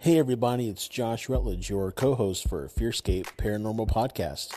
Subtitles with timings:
[0.00, 4.56] Hey everybody, it's Josh Rutledge, your co-host for Fearscape Paranormal Podcast.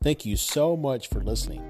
[0.00, 1.64] Thank you so much for listening.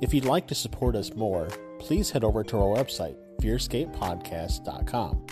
[0.00, 1.46] If you'd like to support us more,
[1.78, 5.26] please head over to our website, fearscapepodcast.com.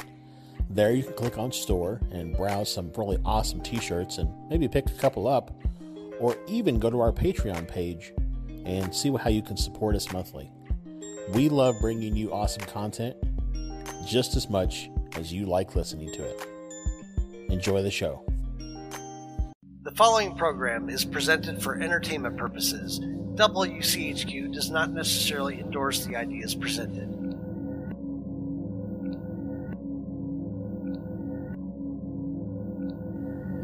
[0.71, 4.87] There you can click on store and browse some really awesome t-shirts and maybe pick
[4.87, 5.53] a couple up,
[6.21, 8.13] or even go to our Patreon page
[8.65, 10.49] and see how you can support us monthly.
[11.35, 13.17] We love bringing you awesome content
[14.07, 16.52] just as much as you like listening to it.
[17.49, 18.25] Enjoy the show.
[19.83, 23.01] The following program is presented for entertainment purposes.
[23.01, 27.09] WCHQ does not necessarily endorse the ideas presented.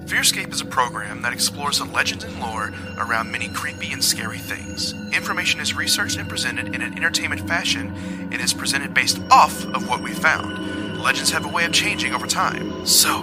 [0.08, 4.38] Fearscape is a program that explores the legends and lore around many creepy and scary
[4.38, 4.94] things.
[5.12, 7.94] Information is researched and presented in an entertainment fashion
[8.32, 10.98] and is presented based off of what we found.
[10.98, 13.22] Legends have a way of changing over time, so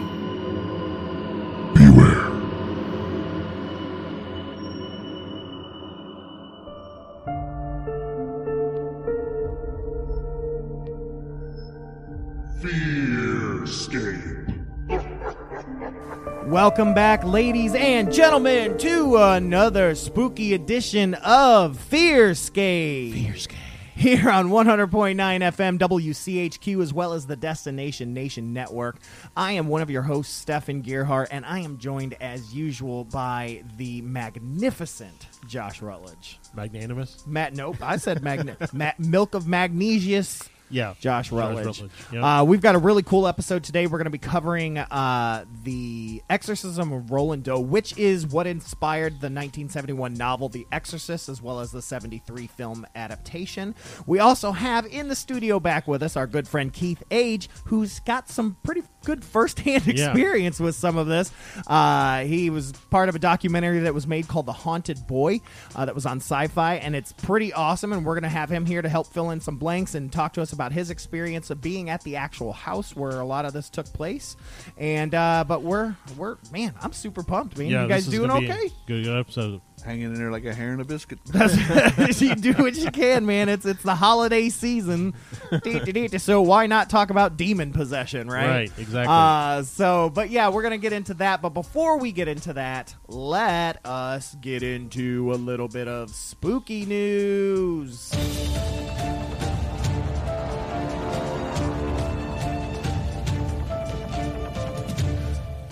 [16.46, 23.14] Welcome back, ladies and gentlemen, to another spooky edition of Fearscape.
[23.14, 23.52] Fearscape.
[23.96, 28.98] Here on 100.9 FM WCHQ, as well as the Destination Nation Network.
[29.36, 33.64] I am one of your hosts, Stefan Gearhart, and I am joined, as usual, by
[33.78, 36.40] the magnificent Josh Rutledge.
[36.54, 37.26] Magnanimous?
[37.26, 40.42] Matt, nope, I said magna- Matt, milk of magnesius.
[40.70, 40.94] Yeah.
[41.00, 41.66] Josh Rutledge.
[41.66, 42.24] Rutledge, yep.
[42.24, 43.86] Uh, we've got a really cool episode today.
[43.88, 49.14] We're going to be covering uh, the Exorcism of Roland Doe, which is what inspired
[49.14, 53.76] the 1971 novel The Exorcist, as well as the 73 film adaptation.
[54.06, 58.00] We also have in the studio back with us our good friend Keith Age, who's
[58.02, 60.10] got some pretty good firsthand Yeah.
[60.10, 61.32] experience with some of this.
[61.68, 65.42] Uh, he was part of a documentary that was made called The Haunted Boy
[65.76, 67.94] uh, that was on sci fi, and it's pretty awesome.
[67.94, 70.34] And we're going to have him here to help fill in some blanks and talk
[70.34, 73.54] to us about his experience of being at the actual house where a lot of
[73.54, 74.36] this took place.
[74.78, 77.68] And, uh, but we're, we're, man, I'm super pumped, man.
[77.68, 78.70] yeah, you guys doing gonna be a okay?
[78.88, 79.62] Good, good episode.
[79.84, 81.20] hanging in there like a hair in a biscuit.
[82.26, 83.50] You do what you can, man.
[83.50, 85.14] It's it's the holiday season,
[86.18, 88.48] so why not talk about demon possession, right?
[88.48, 89.14] Right, exactly.
[89.14, 91.42] Uh, so, but yeah, we're gonna get into that.
[91.42, 96.86] But before we get into that, let us get into a little bit of spooky
[96.86, 98.12] news.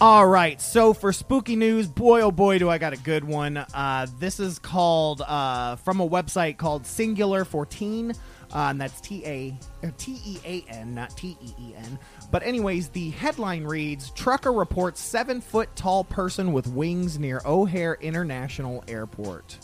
[0.01, 3.57] All right, so for spooky news, boy oh boy, do I got a good one.
[3.57, 8.11] Uh, this is called uh, from a website called Singular Fortean,
[8.53, 9.57] uh, and that's T A
[9.97, 11.97] T E A N, not T E E N.
[12.31, 17.97] But anyways, the headline reads: Trucker reports seven foot tall person with wings near O'Hare
[18.01, 19.57] International Airport.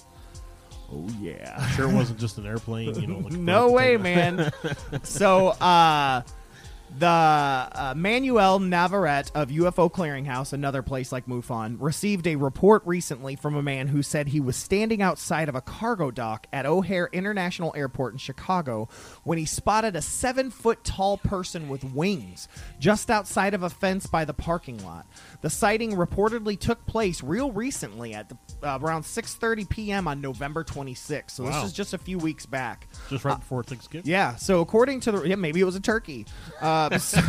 [0.92, 1.68] Oh yeah.
[1.72, 2.96] Sure, it wasn't just an airplane.
[2.96, 4.52] You know, like no way, man.
[5.04, 6.22] so, uh,
[6.98, 13.36] the uh, Manuel Navarrete of UFO Clearinghouse, another place like MUFON, received a report recently
[13.36, 17.10] from a man who said he was standing outside of a cargo dock at O'Hare
[17.14, 18.90] International Airport in Chicago
[19.24, 22.48] when he spotted a seven foot tall person with wings
[22.80, 25.06] just outside of a fence by the parking lot.
[25.42, 30.08] The sighting reportedly took place real recently at the, uh, around 6:30 p.m.
[30.08, 31.32] on November 26th.
[31.32, 31.52] So Wow.
[31.62, 32.88] this is just a few weeks back.
[33.10, 34.10] just right before Thanksgiving.
[34.10, 34.36] Yeah.
[34.36, 36.26] So according to the yeah, maybe it was a turkey.
[36.80, 37.20] Uh, so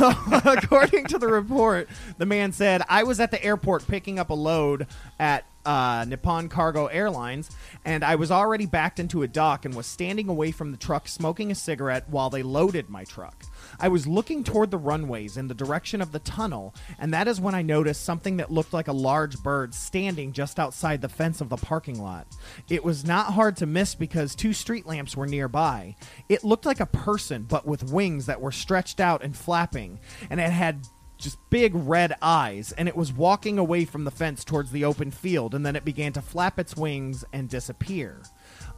[0.45, 1.89] according to the report,
[2.19, 4.87] the man said, "I was at the airport picking up a load
[5.19, 7.51] at." Uh, Nippon Cargo Airlines,
[7.85, 11.07] and I was already backed into a dock and was standing away from the truck
[11.07, 13.45] smoking a cigarette while they loaded my truck.
[13.79, 17.41] I was looking toward the runways in the direction of the tunnel, and that is
[17.41, 21.41] when I noticed something that looked like a large bird standing just outside the fence
[21.41, 22.27] of the parking lot.
[22.69, 25.97] It was not hard to miss because two street lamps were nearby.
[26.29, 30.41] It looked like a person, but with wings that were stretched out and flapping, and
[30.41, 30.87] it had
[31.21, 35.11] just big red eyes, and it was walking away from the fence towards the open
[35.11, 38.23] field, and then it began to flap its wings and disappear.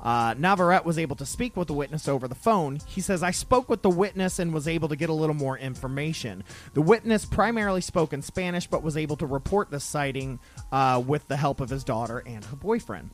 [0.03, 2.81] Uh, Navarrete was able to speak with the witness over the phone.
[2.87, 5.57] He says, I spoke with the witness and was able to get a little more
[5.57, 6.45] information.
[6.75, 10.41] The witness primarily spoke in Spanish, but was able to report the sighting
[10.73, 13.11] uh, with the help of his daughter and her boyfriend.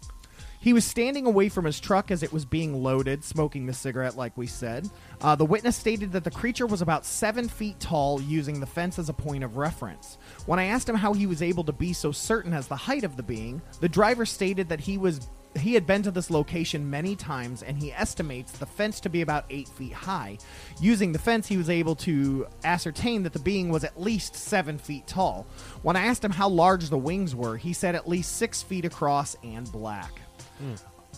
[0.60, 4.16] He was standing away from his truck as it was being loaded, smoking the cigarette,
[4.16, 4.90] like we said.
[5.20, 8.98] Uh, the witness stated that the creature was about seven feet tall, using the fence
[8.98, 10.18] as a point of reference.
[10.46, 13.04] When I asked him how he was able to be so certain as the height
[13.04, 16.88] of the being, the driver stated that he was he had been to this location
[16.88, 20.38] many times and he estimates the fence to be about eight feet high.
[20.80, 24.78] Using the fence, he was able to ascertain that the being was at least seven
[24.78, 25.46] feet tall.
[25.82, 28.84] When I asked him how large the wings were, he said at least six feet
[28.84, 30.12] across and black.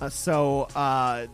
[0.00, 1.26] Uh, so uh,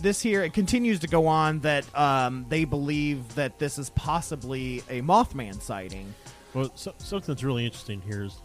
[0.00, 4.78] this here it continues to go on that um, they believe that this is possibly
[4.88, 6.14] a Mothman sighting.
[6.54, 8.40] Well, so, something that's really interesting here is,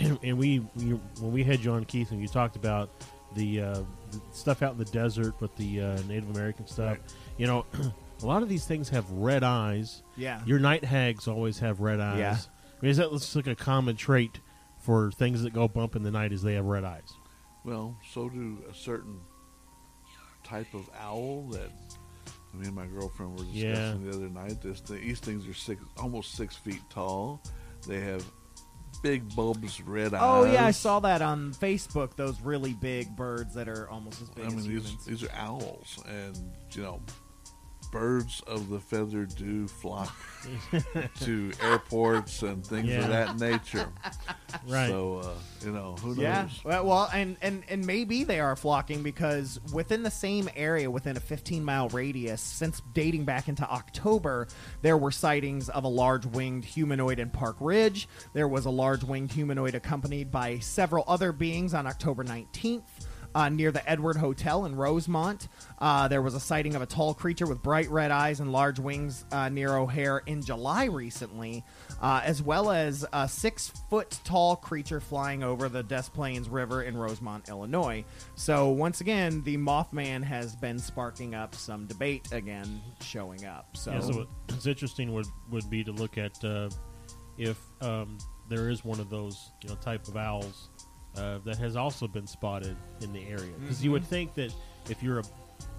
[0.00, 0.84] and we, we
[1.20, 2.90] when we had you on Keith and you talked about
[3.34, 3.74] the, uh,
[4.10, 6.92] the stuff out in the desert with the uh, Native American stuff.
[6.98, 7.14] Right.
[7.36, 7.66] You know,
[8.22, 10.02] a lot of these things have red eyes.
[10.16, 10.40] Yeah.
[10.46, 12.18] Your night hags always have red eyes.
[12.18, 12.36] Yeah.
[12.36, 14.40] I mean, is that looks like a common trait
[14.78, 16.32] for things that go bump in the night?
[16.32, 17.08] Is they have red eyes?
[17.64, 19.20] Well, so do a certain
[20.44, 21.70] type of owl that
[22.54, 24.10] me and my girlfriend were discussing Yeah.
[24.10, 24.62] the other night.
[24.62, 27.42] This these things are six, almost six feet tall.
[27.86, 28.24] They have
[29.02, 30.20] big bulbous red eyes.
[30.22, 32.16] Oh yeah, I saw that on Facebook.
[32.16, 35.04] Those really big birds that are almost as big I as mean, these humans.
[35.06, 36.36] these are owls, and
[36.72, 37.00] you know,
[37.90, 40.14] birds of the feather do flock
[41.20, 43.00] to airports and things Yeah.
[43.00, 43.88] of that nature.
[44.66, 44.88] Right.
[44.88, 46.18] So uh, you know, who knows?
[46.18, 50.90] Yeah, well, well, and, and and maybe they are flocking because within the same area,
[50.90, 54.48] within a 15 mile radius, since dating back into October,
[54.80, 58.08] there were sightings of a large winged humanoid in Park Ridge.
[58.32, 62.82] There was a large winged humanoid accompanied by several other beings on October 19th.
[63.34, 65.48] Uh, near the Edward Hotel in Rosemont,
[65.78, 68.78] uh, there was a sighting of a tall creature with bright red eyes and large
[68.78, 71.62] wings uh, near O'Hare in July recently,
[72.00, 76.82] uh, as well as a six foot tall creature flying over the Des Plaines River
[76.82, 78.04] in Rosemont, Illinois.
[78.34, 83.76] So, once again, the Mothman has been sparking up some debate again, showing up.
[83.76, 86.70] So, Yeah, so what's interesting would would be to look at uh,
[87.36, 90.70] if um, there is one of those you know type of owls
[91.18, 93.52] uh, that has also been spotted in the area.
[93.60, 94.52] Because you would think that
[94.88, 95.24] if you're a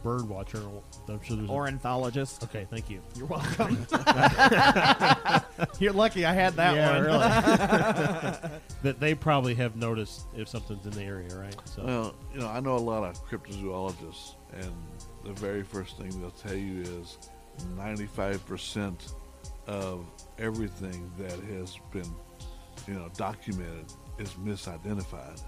[0.03, 0.59] bird watcher,
[1.07, 2.44] I'm sure there's a- ornithologist.
[2.44, 3.01] okay, thank you.
[3.15, 3.86] You're welcome.
[5.80, 7.03] You're lucky I had that yeah, one.
[7.03, 8.59] really.
[8.83, 11.56] that they probably have noticed if something's in the area, right?
[11.65, 14.74] So Well, you know, I know a lot of cryptozoologists, and
[15.25, 17.18] the very first thing they'll tell you is
[17.77, 19.13] 95%
[19.68, 20.06] of
[20.38, 22.09] everything that has been,
[22.88, 23.86] you know, documented
[24.19, 25.42] is misidentified.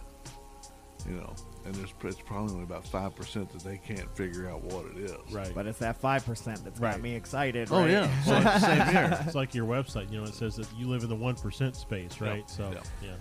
[1.08, 1.34] You know,
[1.66, 5.34] and there's it's probably only about 5% that they can't figure out what it is.
[5.34, 5.52] right.
[5.56, 7.02] But it's that 5% that's got Right.
[7.02, 7.70] me excited.
[7.72, 7.90] Oh, right?
[7.90, 8.12] yeah.
[8.20, 9.20] It's like, same here.
[9.26, 10.12] It's like your website.
[10.12, 12.48] You know, it says that you live in the one percent space, right?
[12.48, 12.72] So
[13.02, 13.14] Yeah.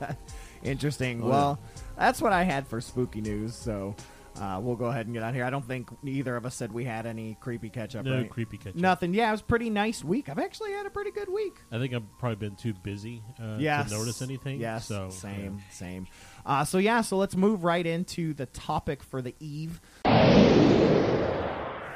[0.00, 0.12] yeah.
[0.62, 1.22] Interesting.
[1.22, 1.58] Oh, well,
[1.98, 3.54] that's what I had for spooky news.
[3.54, 3.94] So
[4.40, 5.44] uh, we'll go ahead and get out here.
[5.44, 8.04] I don't think either of us said we had any creepy catch up.
[8.04, 8.30] no right?
[8.30, 8.74] creepy catch.
[8.74, 9.14] Nothing.
[9.14, 10.28] Yeah, it was a pretty nice week.
[10.28, 11.54] I've actually had a pretty good week.
[11.70, 13.90] I think I've probably been too busy uh, yes.
[13.90, 14.60] to notice anything.
[14.60, 14.86] Yes.
[14.86, 15.62] So same.
[15.70, 16.06] Same.
[16.44, 17.00] Uh, so yeah.
[17.00, 19.80] So let's move right into the topic for the eve.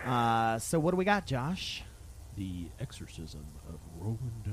[0.04, 1.84] Uh, so what do we got, Josh?
[2.36, 4.50] The exorcism of Roland Doe.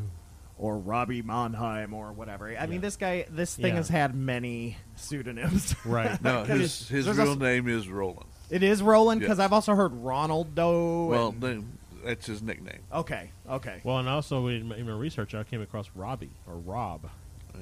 [0.59, 2.55] Or Robbie Mannheim, or whatever.
[2.57, 3.75] I mean, this guy, this thing Yeah.
[3.75, 5.75] has had many pseudonyms.
[5.85, 6.19] Right.
[6.23, 8.25] No, his, his real a- name is Roland.
[8.49, 9.45] It is Roland because Yes.
[9.45, 11.05] I've also heard Ronald Doe.
[11.05, 11.59] Well, and- they,
[12.05, 12.79] that's his nickname.
[12.91, 13.81] okay, okay.
[13.83, 17.09] Well, and also in my, in my research, I came across Robbie or Rob.
[17.53, 17.61] Yeah,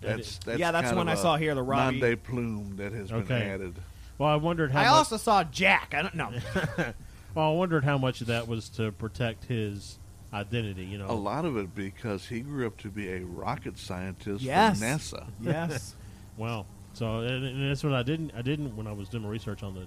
[0.00, 2.16] that's, it- that's Yeah, that's kind when of I a saw here the Robbie- Nom
[2.18, 3.74] plume that has been added.
[4.18, 4.80] Well, I wondered how.
[4.80, 5.94] I much, also saw Jack.
[5.96, 6.30] I don't know.
[7.34, 9.98] well, I wondered how much of that was to protect his
[10.32, 10.84] identity.
[10.84, 11.10] You know.
[11.10, 14.78] A lot of it because he grew up to be a rocket scientist Yes.
[14.78, 15.26] for NASA.
[15.40, 15.96] yes.
[16.36, 18.32] Well, so and, and that's what I didn't.
[18.36, 19.86] I didn't when I was doing my research on the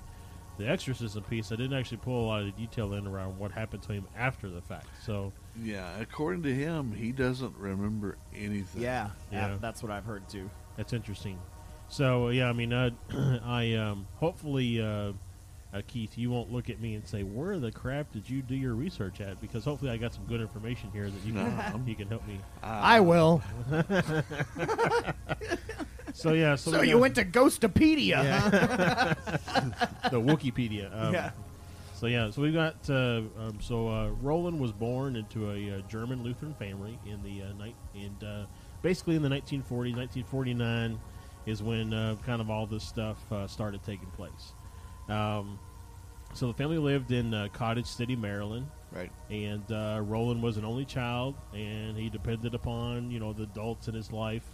[0.59, 1.51] the exorcism piece.
[1.51, 4.49] I didn't actually pull a lot of detail in around what happened to him after
[4.49, 4.85] the fact.
[5.03, 8.83] So Yeah, according to him, he doesn't remember anything.
[8.83, 9.57] Yeah, yeah, Yeah.
[9.59, 10.49] that's what I've heard too.
[10.77, 11.39] that's interesting.
[11.89, 12.91] So yeah, I mean, uh,
[13.45, 14.81] I um, hopefully.
[14.81, 15.13] Uh,
[15.73, 18.55] uh, Keith, you won't look at me and say, "Where the crap did you do
[18.55, 21.95] your research at?" Because hopefully, I got some good information here that you can you
[21.95, 22.39] can help me.
[22.61, 23.41] I will.
[26.15, 30.09] So yeah, so, So we you got- went to Ghostopedia, huh?
[30.11, 30.95] the Wikipedia.
[30.95, 31.31] Um, Yeah.
[31.95, 35.81] So yeah, so we've got uh, um, so uh, Roland was born into a uh,
[35.87, 38.45] German Lutheran family in the uh, night and uh,
[38.81, 40.99] basically in the 1940s, 1949
[41.45, 44.53] is when uh, kind of all this stuff uh, started taking place.
[45.09, 45.59] Um,
[46.33, 49.11] so the family lived in uh, Cottage City, Maryland, Right.
[49.29, 53.87] and uh, Roland was an only child, and he depended upon you know the adults
[53.87, 54.45] in his life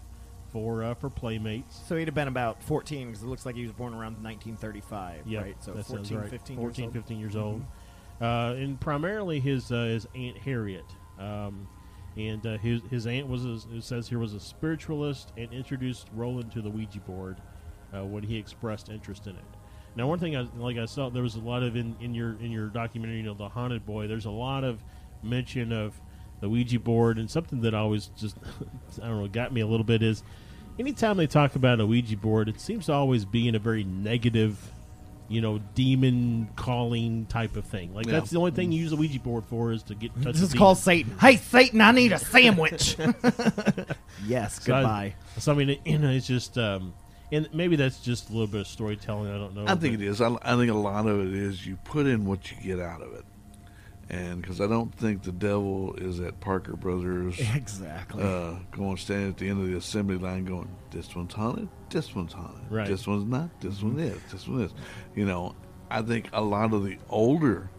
[0.52, 1.80] for uh, for playmates.
[1.88, 5.28] So he'd have been about 14 because it looks like he was born around 1935,
[5.28, 5.64] Yeah, right?
[5.64, 6.30] So that 14, right.
[6.30, 6.94] 15 14, years old.
[6.94, 7.66] 15 years old.
[8.22, 10.86] Uh, and primarily his uh, his aunt Harriet.
[11.20, 11.68] Um,
[12.18, 16.08] and uh, his his aunt was a, it says here was a spiritualist and introduced
[16.14, 17.38] Roland to the Ouija board
[17.94, 19.44] uh, when he expressed interest in it.
[20.00, 22.38] Now, one thing I like I saw there was a lot of in, in your
[22.40, 24.08] in your documentary, you know, the haunted boy.
[24.08, 24.82] There's a lot of
[25.22, 25.94] mention of
[26.40, 28.38] the Ouija board, and something that always just
[29.04, 30.24] I don't know got me a little bit is
[30.80, 33.84] anytime they talk about a Ouija board, it seems to always be in a very
[33.84, 34.72] negative,
[35.28, 37.94] you know, demon calling type of thing.
[37.94, 40.24] Like that's the only thing you use a Ouija board for is to get in
[40.24, 40.78] touch This with is called.
[40.78, 41.14] Satan.
[41.20, 42.96] Hey, Satan, I need a sandwich.
[44.26, 45.16] yes, So I- goodbye.
[45.40, 46.94] So I mean, it, you know, it's just, um,
[47.32, 49.32] and maybe that's just a little bit of storytelling.
[49.32, 49.66] I don't know.
[49.68, 50.22] I think it is.
[50.22, 53.02] I, I think a lot of it is you put in what you get out
[53.02, 53.26] of it,
[54.10, 57.40] and because I don't think the devil is at Parker Brothers.
[57.56, 58.24] exactly.
[58.24, 61.70] Uh, going standing at the end of the assembly line, going, "This one's haunted.
[61.90, 62.72] This one's haunted.
[62.72, 62.88] Right.
[62.88, 63.50] This one's not.
[63.62, 64.20] This one is.
[64.32, 64.74] This one is."
[65.16, 65.56] You know,
[65.90, 67.70] I think a lot of the older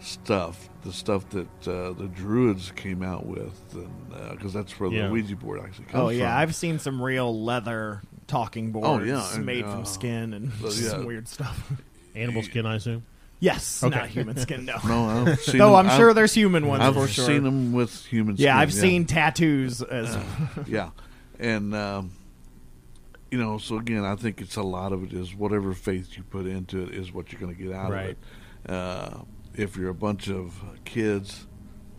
[0.00, 5.06] stuff, the stuff that uh, the Druids came out with, and because that's where Yeah.
[5.06, 6.38] the Ouija board actually comes oh yeah, from.
[6.38, 10.52] I've seen some real leather talking boards Oh, yeah, and, made uh, from skin and
[10.64, 11.06] uh, some yeah.
[11.06, 11.72] weird stuff.
[12.14, 13.04] animal skin, I assume.
[13.40, 13.96] yes, Okay.
[13.98, 14.64] not human skin.
[14.64, 17.26] No, no, I've seen though them- I'm sure there's human ones I've for sure.
[17.26, 18.36] seen them with human.
[18.36, 20.16] yeah, skin, I've seen tattoos as
[20.66, 20.90] yeah,
[21.38, 22.12] and um,
[23.30, 26.22] you know, so again, I think it's a lot of it is whatever faith you
[26.24, 28.10] put into it is what you're going to get out Right.
[28.10, 28.70] of it.
[28.70, 29.18] Uh,
[29.54, 31.46] if you're a bunch of kids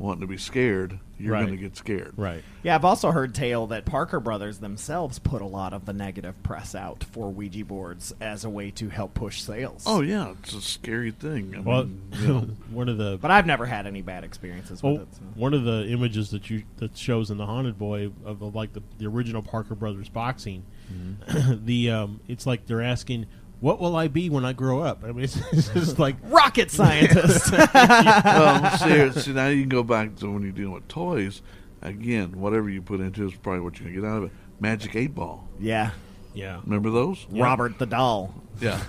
[0.02, 1.46] wanting to be scared, you're Right.
[1.46, 2.14] going to get scared.
[2.18, 2.44] Right.
[2.64, 6.42] Yeah, I've also heard tale that Parker Brothers themselves put a lot of the negative
[6.44, 9.84] press out for Ouija boards as a way to help push sales.
[9.86, 11.54] Oh yeah, it's a scary thing.
[11.56, 12.40] I Well, mean, you know,
[12.72, 15.08] one of the but I've never had any bad experiences with well, it.
[15.14, 15.22] so.
[15.36, 18.74] one of the images that you that shows in the haunted boy of, of like
[18.74, 21.66] the, the original Parker Brothers boxing, Mm-hmm.
[21.66, 23.26] the um, it's like they're asking,
[23.62, 26.70] "What will I be when I grow up?" I mean, it's, it's just like Rocket
[26.70, 27.50] scientist.
[27.74, 31.42] well, see, see, now you can go back to when you're dealing with toys.
[31.82, 34.24] Again, whatever you put into it is probably what you're going to get out of
[34.26, 34.32] it.
[34.60, 35.48] Magic Eight Ball.
[35.60, 35.92] yeah,
[36.36, 37.26] yeah, Remember those?
[37.32, 38.36] Robert the doll.
[38.60, 38.80] Yeah.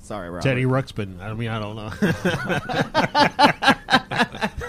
[0.00, 0.42] Sorry, Robert.
[0.42, 1.18] Teddy Ruxpin.
[1.20, 1.90] I mean, I don't know.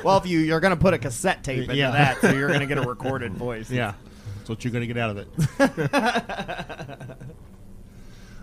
[0.03, 1.91] Well, if you you're gonna put a cassette tape into Yeah.
[1.91, 3.69] that, so you're gonna get a recorded voice.
[3.71, 3.93] yeah,
[4.37, 5.27] that's what you're going to get out of it.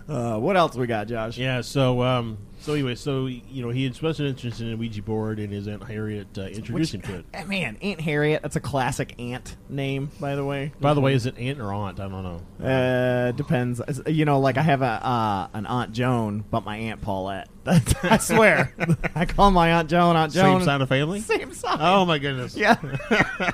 [0.07, 1.37] Uh, what else we got, Josh?
[1.37, 1.61] Yeah.
[1.61, 5.39] So, um, so anyway, so you know, he expressed an interest in a Ouija board,
[5.39, 7.25] and his aunt Harriet uh, introduced him to it.
[7.33, 8.41] Eh, Man, Aunt Harriet.
[8.41, 10.71] That's a classic aunt name, by the way.
[10.79, 11.99] By the way, is it aunt or aunt?
[11.99, 12.65] I don't know.
[12.65, 13.81] Uh, depends.
[14.07, 17.49] You know, like I have a uh, an Aunt Joan, but my Aunt Paulette.
[17.65, 18.73] That's, I swear,
[19.15, 20.59] I call my Aunt Joan Aunt Joan.
[20.59, 21.19] Same sign of family.
[21.21, 21.77] Same sign.
[21.81, 22.55] Oh my goodness.
[22.55, 22.75] yeah.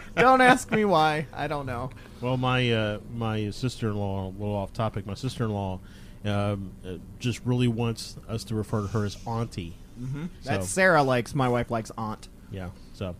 [0.18, 1.27] don't ask me why.
[1.34, 1.89] I don't know.
[2.22, 5.08] Well, my uh, my sister-in-law, a little off topic.
[5.08, 5.79] My sister-in-law
[6.26, 9.76] um, uh, just really wants us to refer to her as auntie.
[10.00, 10.26] Mm-hmm.
[10.44, 11.36] That Sarah likes.
[11.36, 12.30] My wife likes Aunt.
[12.52, 12.70] Yeah.
[12.94, 13.16] So,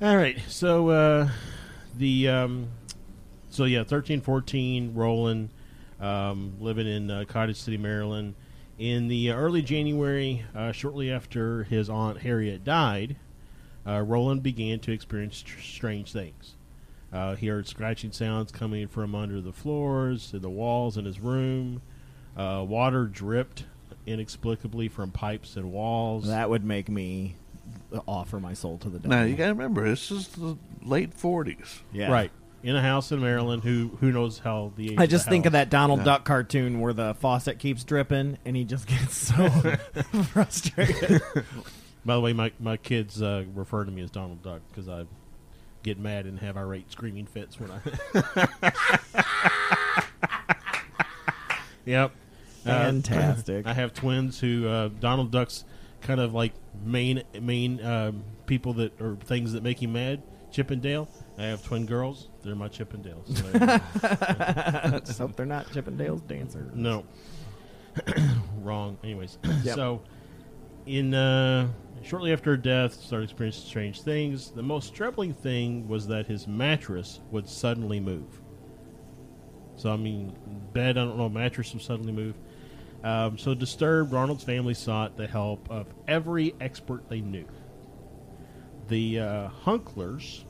[0.00, 0.38] all right.
[0.48, 1.28] So uh,
[1.96, 2.68] the um,
[3.50, 5.50] so yeah, thirteen, fourteen, Roland,
[6.00, 8.34] um, living in uh, Cottage City, Maryland.
[8.78, 13.16] In the early January, uh, shortly after his aunt Harriet died,
[13.86, 16.54] uh, Roland began to experience str- strange things.
[17.12, 21.18] Uh, he heard scratching sounds coming from under the floors and the walls in his
[21.20, 21.82] room.
[22.36, 23.64] Uh, water dripped
[24.06, 26.28] inexplicably from pipes and walls.
[26.28, 27.36] That would make me
[28.06, 29.10] offer my soul to the devil.
[29.16, 31.80] Now you got to remember, this is the late '40s.
[31.92, 32.10] yeah.
[32.10, 32.30] Right.
[32.62, 35.46] In a house in Maryland, who who knows how the age I just the think
[35.46, 36.04] of that Donald Yeah.
[36.04, 39.48] Duck cartoon where the faucet keeps dripping and he just gets so
[40.30, 41.22] frustrated.
[42.04, 45.06] By the way, my my kids uh, refer to me as Donald Duck because I
[45.82, 47.80] get mad and have irate screaming fits when I.
[51.84, 52.12] yep.
[52.64, 53.66] Uh, Fantastic.
[53.66, 55.64] I have twins who uh, Donald Duck's
[56.02, 56.52] kind of like
[56.84, 60.22] main main um, people that or things that make him mad.
[60.50, 61.08] Chip and Dale.
[61.38, 62.28] I have twin girls.
[62.42, 63.26] They're my Chip and Dales.
[63.38, 63.80] So there
[64.92, 65.00] you.
[65.00, 66.72] Just hope they're not Chippendales dancers.
[66.74, 67.04] No.
[68.60, 68.98] Wrong.
[69.04, 69.74] Anyways, Yep.
[69.76, 70.02] so
[70.86, 71.68] in uh,
[72.02, 74.50] shortly after her death, started experiencing strange things.
[74.50, 78.40] The most troubling thing was that his mattress would suddenly move.
[79.76, 80.36] So I mean,
[80.72, 80.98] bed.
[80.98, 81.28] I don't know.
[81.28, 82.36] Mattress would suddenly move.
[83.02, 87.46] Um, so disturbed, Arnold's family sought the help of every expert they knew.
[88.88, 90.44] The uh, Hunkelers,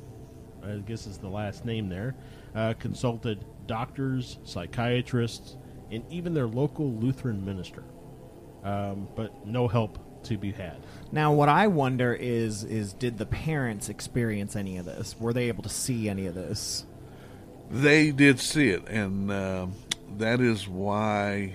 [0.64, 2.16] I guess is the last name there,
[2.54, 5.56] uh, consulted doctors, psychiatrists,
[5.92, 7.84] and even their local Lutheran minister.
[8.64, 10.76] Um, but no help to be had.
[11.12, 15.16] Now, what I wonder is, is did the parents experience any of this?
[15.18, 16.84] Were they able to see any of this?
[17.70, 19.74] They did see it, and um
[20.18, 21.54] that is why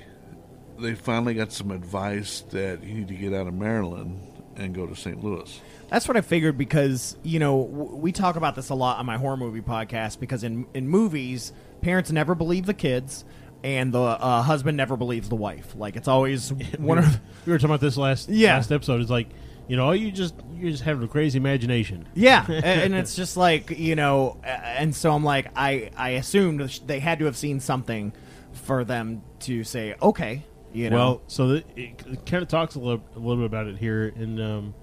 [0.80, 4.20] they finally got some advice that you need to get out of Maryland
[4.56, 5.22] and go to St.
[5.24, 5.62] Louis.
[5.90, 9.06] That's what I figured because you know w- we talk about this a lot on
[9.06, 13.26] my horror movie podcast because in in movies parents never believe the kids
[13.66, 15.74] and the uh, husband never believes the wife.
[15.76, 18.56] Like it's always one of We were talking about this last Yeah.
[18.56, 19.02] last episode.
[19.02, 19.28] It's like
[19.68, 22.08] you know, you just you just have a crazy imagination.
[22.14, 27.00] yeah, and it's just like you know, and so I'm like I I assumed they
[27.00, 28.14] had to have seen something
[28.54, 30.96] for them to say okay, you know.
[30.96, 33.80] Well, so the, it, it kind of talks a little, a little bit about it
[33.80, 34.74] here, and um,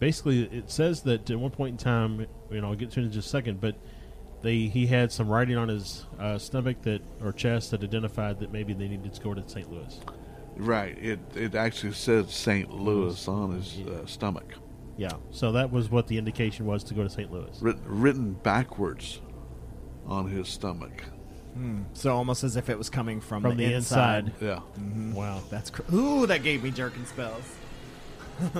[0.00, 3.04] basically it says that at one point in time, you know, I'll get to it
[3.04, 3.76] in just a second, but
[4.44, 8.52] they he had some writing on his uh, stomach that or chest that identified that
[8.52, 9.68] maybe they needed to go to St.
[9.72, 9.98] Louis.
[10.56, 10.96] Right.
[11.02, 12.70] It it actually said St.
[12.70, 14.54] Louis on his uh, stomach,
[14.96, 17.32] Yeah, so that was what the indication was to go to St.
[17.32, 17.56] Louis.
[17.60, 19.20] written, written backwards
[20.06, 21.02] on his stomach.
[21.94, 24.32] so almost as if it was coming from, From the inside.
[24.40, 24.60] Yeah.
[25.12, 25.40] Wow.
[25.50, 27.56] That's cr- ooh, that gave me jerking spells.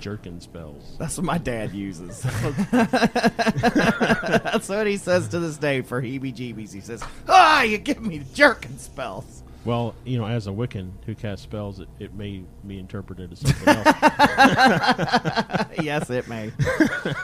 [0.00, 0.96] Jerkin spells.
[0.98, 2.22] That's what my dad uses.
[2.72, 6.72] That's what he says to this day for heebie-jeebies.
[6.72, 11.14] He says, "Ah, you give me jerking spells." Well, you know, as a Wiccan who
[11.14, 13.86] casts spells, it, it may be interpreted as something else.
[15.82, 16.50] yes, it may.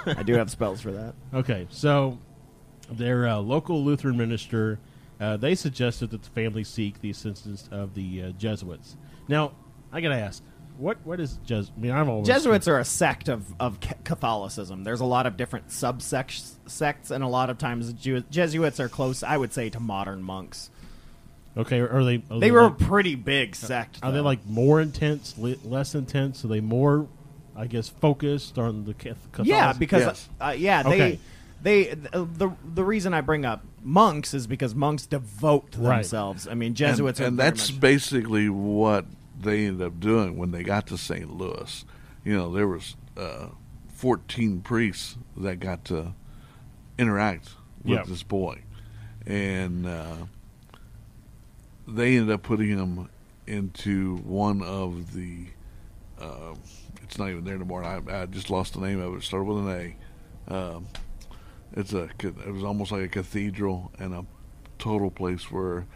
[0.06, 1.14] I do have spells for that.
[1.32, 2.18] Okay, so
[2.90, 4.78] their uh, local Lutheran minister,
[5.18, 8.98] uh, they suggested that the family seek the assistance of the uh, Jesuits.
[9.28, 9.52] Now,
[9.90, 10.42] I gotta ask,
[10.78, 11.70] what what is Jes?
[11.76, 14.84] I mean, I'm always Jesuits are a sect of, of Catholicism.
[14.84, 18.88] There's a lot of different subsects, sects, and a lot of times Jew- Jesuits are
[18.88, 20.70] close, I would say, to modern monks.
[21.56, 21.80] okay.
[21.80, 22.22] Are they?
[22.30, 23.98] Are They were a pretty big sect.
[24.02, 26.44] are they like more intense, li- less intense?
[26.44, 27.06] Are they more,
[27.56, 29.48] I guess, focused on the Cath- Catholic?
[29.48, 30.28] Yeah, because Yes.
[30.40, 31.18] uh, yeah, they Okay.
[31.62, 35.96] they the, the the reason I bring up monks is because monks devote Right.
[35.96, 36.46] themselves.
[36.46, 39.06] I mean, Jesuits and, are and that's much- basically what
[39.40, 41.30] they ended up doing when they got to St.
[41.30, 41.84] Louis.
[42.24, 43.48] You know, there was uh,
[43.94, 46.14] 14 priests that got to
[46.98, 47.50] interact
[47.84, 48.04] with Yeah.
[48.06, 48.62] this boy,
[49.26, 50.16] and uh,
[51.86, 53.08] they ended up putting him
[53.46, 55.46] into one of the.
[56.20, 56.54] Uh,
[57.02, 57.84] it's not even there anymore.
[57.84, 59.18] I, I just lost the name of it.
[59.18, 59.94] It started with an
[60.48, 60.54] A.
[60.54, 60.86] Um,
[61.74, 62.08] it's a.
[62.20, 64.24] It was almost like a cathedral and a
[64.78, 65.86] total place where,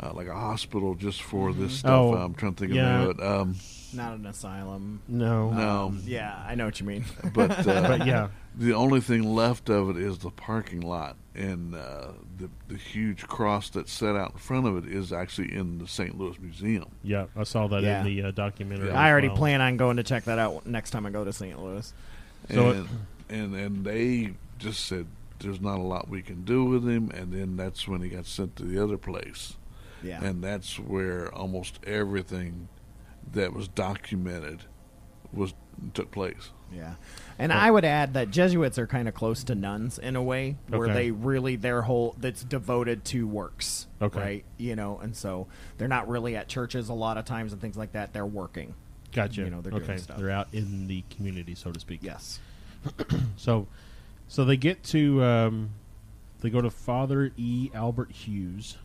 [0.00, 1.90] uh, like a hospital just for this stuff.
[1.92, 3.02] Oh, I'm trying to think yeah.
[3.02, 3.40] of the name of it.
[3.40, 3.56] Um,
[3.94, 5.00] not an asylum.
[5.08, 7.04] no, no, Yeah, I know what you mean.
[7.34, 11.74] but uh, but yeah, the only thing left of it is the parking lot, and
[11.74, 15.78] uh, the the huge cross that's set out in front of it is actually in
[15.78, 16.18] the St.
[16.18, 16.84] Louis Museum.
[17.02, 17.26] yeah.
[17.34, 18.00] I saw that Yeah.
[18.00, 18.88] in the uh, documentary.
[18.88, 19.00] Yeah.
[19.00, 19.38] I already well.
[19.38, 21.58] plan on going to check that out next time I go to St.
[21.62, 21.92] Louis.
[22.52, 22.88] So it- and,
[23.30, 25.06] and and they just said
[25.40, 28.26] there's not a lot we can do with him, and then that's when he got
[28.26, 29.54] sent to the other place,
[30.02, 30.22] Yeah.
[30.22, 32.68] and that's where almost everything
[33.32, 34.62] that was documented
[35.32, 35.54] was
[35.94, 36.50] took place.
[36.72, 36.94] Yeah.
[37.38, 40.56] And I would add that Jesuits are kind of close to nuns in a way
[40.68, 40.92] where Okay.
[40.92, 43.86] they really their whole that's devoted to works.
[44.02, 44.18] Okay.
[44.20, 44.44] Right?
[44.58, 45.46] You know, and so
[45.78, 48.12] they're not really at churches a lot of times and things like that.
[48.12, 48.74] They're working.
[49.12, 49.42] Gotcha.
[49.42, 50.18] you know, they're doing okay, stuff.
[50.18, 52.00] they're out in the community, so to speak.
[52.02, 52.40] Yes.
[53.36, 53.66] So,
[54.28, 55.70] so they get to um,
[56.40, 57.70] they go to Father E.
[57.72, 58.76] Albert Hughes,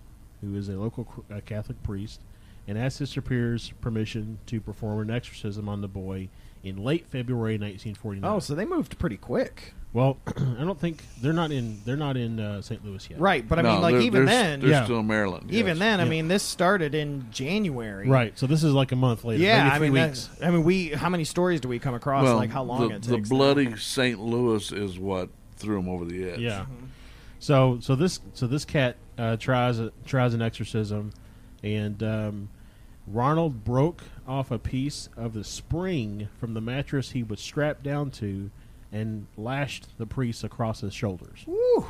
[0.44, 2.20] who is a local uh, Catholic priest,
[2.68, 6.30] and asked his superior's permission to perform an exorcism on the boy
[6.64, 8.30] in late February 1949.
[8.30, 9.74] Oh, so they moved pretty quick.
[9.92, 12.84] well, I don't think they're not in they're not in uh, St.
[12.86, 13.20] Louis yet.
[13.20, 14.84] Right, but I No, mean like they're- even they're, then they're Yeah.
[14.86, 15.52] still in Maryland.
[15.52, 15.80] even yes.
[15.80, 16.10] then, I Yeah.
[16.10, 18.08] mean this started in January.
[18.08, 18.38] Right.
[18.40, 19.44] So this is like a month later.
[19.44, 20.28] Yeah, maybe I three mean, weeks.
[20.40, 20.88] that- I mean, we.
[20.90, 22.24] How many stories do we come across?
[22.24, 23.30] well, like how long the, it the takes?
[23.30, 24.20] bloody St.
[24.20, 26.40] Louis is what threw him over the edge.
[26.40, 26.66] Yeah.
[27.40, 31.12] So so this so this cat uh, tries a, tries an exorcism,
[31.62, 32.50] and um,
[33.08, 38.12] Ronald broke off a piece of the spring from the mattress he was strapped down
[38.12, 38.50] to,
[38.92, 41.44] and lashed the priest across his shoulders.
[41.48, 41.86] Woo.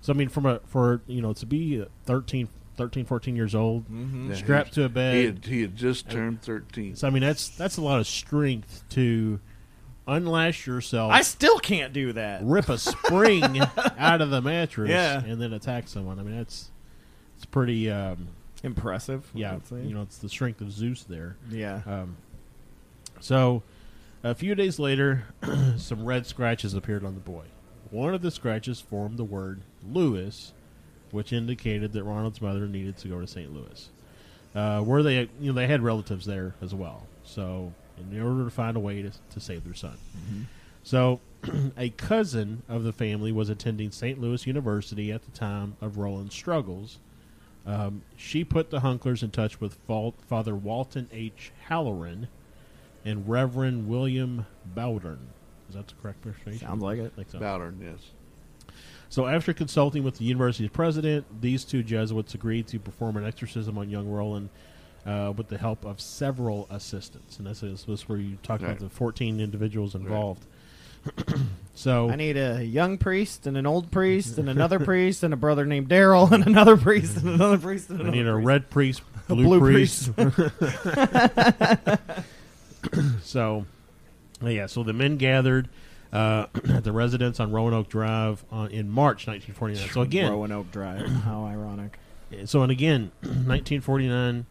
[0.00, 3.84] So I mean, from a for you know to be 13, 13 14 years old,
[3.88, 5.14] Yeah, strapped to a bed.
[5.14, 6.96] He had, he had just turned 13.
[6.96, 9.38] so I mean, that's that's a lot of strength to
[10.08, 11.12] unlash yourself.
[11.12, 12.42] I still can't do that.
[12.44, 13.60] rip a spring
[13.98, 15.22] out of the mattress Yeah.
[15.24, 16.18] and then attack someone.
[16.18, 16.70] I mean, that's
[17.36, 17.90] it's pretty.
[17.90, 18.28] Um,
[18.64, 19.28] Impressive.
[19.34, 19.82] Yeah, would say.
[19.82, 21.36] you know, it's the strength of Zeus there.
[21.50, 21.80] Yeah.
[21.84, 22.16] Um,
[23.20, 23.62] so,
[24.22, 25.24] a few days later,
[25.76, 27.44] some red scratches appeared on the boy.
[27.90, 30.52] One of the scratches formed the word Lewis,
[31.10, 33.52] which indicated that Ronald's mother needed to go to St.
[33.52, 33.90] Louis,
[34.54, 37.06] uh, where they you know they had relatives there as well.
[37.24, 37.72] So
[38.10, 39.96] in order to find a way to, to save their son,
[40.82, 41.20] so
[41.76, 44.20] a cousin of the family was attending St.
[44.20, 46.98] Louis University at the time of Roland's struggles.
[47.64, 51.52] Um, she put the Hunkelers in touch with Fal- Father Walter H.
[51.68, 52.28] Halloran
[53.04, 55.18] and Reverend William Bowdern.
[55.68, 56.66] Is that the correct pronunciation?
[56.66, 57.12] Sounds like it.
[57.12, 57.38] I think so.
[57.38, 58.10] Bowdern, yes.
[59.08, 63.76] So, after consulting with the university's president, these two Jesuits agreed to perform an exorcism
[63.76, 64.48] on young Roland
[65.06, 67.38] uh, with the help of several assistants.
[67.38, 70.44] And this is, this is where you talk about the 14 individuals involved.
[71.74, 75.36] so, I need a young priest and an old priest and another priest and a
[75.36, 78.70] brother named Daryl and another priest and another priest and I another need a red
[78.70, 80.12] priest, A blue, blue priest.
[83.22, 83.66] so,
[84.40, 85.68] yeah, so the men gathered
[86.12, 89.90] uh, at the residence on Roanoke Drive on, in March 1949.
[89.90, 91.08] So again, Roanoke Drive.
[91.08, 91.98] How ironic.
[92.44, 94.46] so and again, 1949.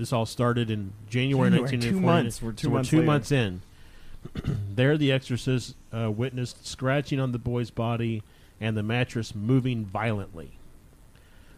[0.00, 1.92] This all started in January, January, 1949.
[1.92, 2.40] two months.
[2.40, 3.06] We're two so months two later.
[3.06, 3.60] months in.
[4.74, 8.22] there, the exorcist uh, witnessed scratching on the boy's body
[8.58, 10.52] and the mattress moving violently.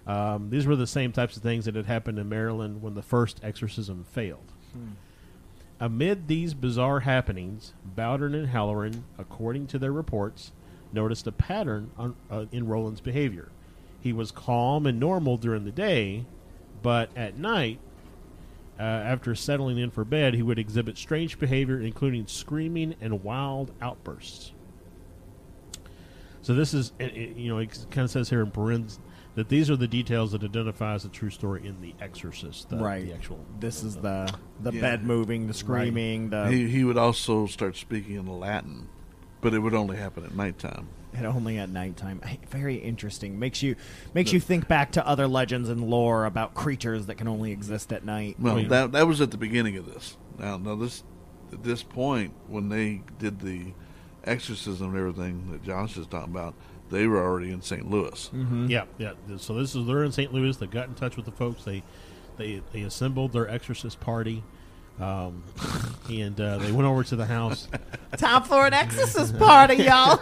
[0.08, 3.02] Um, these were the same types of things that had happened in Maryland when the
[3.02, 4.50] first exorcism failed.
[5.78, 10.50] Amid these bizarre happenings, Bowdern and Halloran, according to their reports,
[10.92, 13.50] noticed a pattern on, uh, in Roland's behavior.
[14.00, 16.24] He was calm and normal during the day,
[16.82, 17.78] but at night,
[18.78, 23.72] uh, after settling in for bed, he would exhibit strange behavior, including screaming and wild
[23.80, 24.52] outbursts.
[26.42, 28.98] So this is, it, it- you know, it kind of says here in parentheses
[29.34, 33.04] that these are the details that identifies the true story in The Exorcist, the, right.
[33.06, 33.42] the actual.
[33.60, 34.30] This is the
[34.60, 34.80] the Yeah.
[34.82, 38.88] bed moving, the screaming, the he, he would also start speaking in Latin,
[39.40, 40.88] but it would only happen at nighttime.
[41.14, 42.20] And only at nighttime.
[42.48, 43.38] Very interesting.
[43.38, 43.76] Makes you
[44.14, 47.92] makes you think back to other legends and lore about creatures that can only exist
[47.92, 48.36] at night.
[48.38, 48.68] Well, Wait.
[48.68, 50.16] that that was at the beginning of this.
[50.38, 51.02] Now, now this
[51.52, 53.72] at this point when they did the
[54.24, 56.54] exorcism and everything that Josh is talking about,
[56.90, 57.90] they were already in St.
[57.90, 58.30] Louis.
[58.32, 58.66] Mm-hmm.
[58.66, 59.12] Yeah, yeah.
[59.38, 60.32] So this is they're in St.
[60.32, 60.56] Louis.
[60.56, 61.64] They got in touch with the folks.
[61.64, 61.82] They
[62.36, 64.42] they they assembled their exorcist party,
[65.00, 65.42] um,
[66.08, 67.68] and uh, they went over to the house
[68.16, 70.20] Time for an exorcist party, y'all.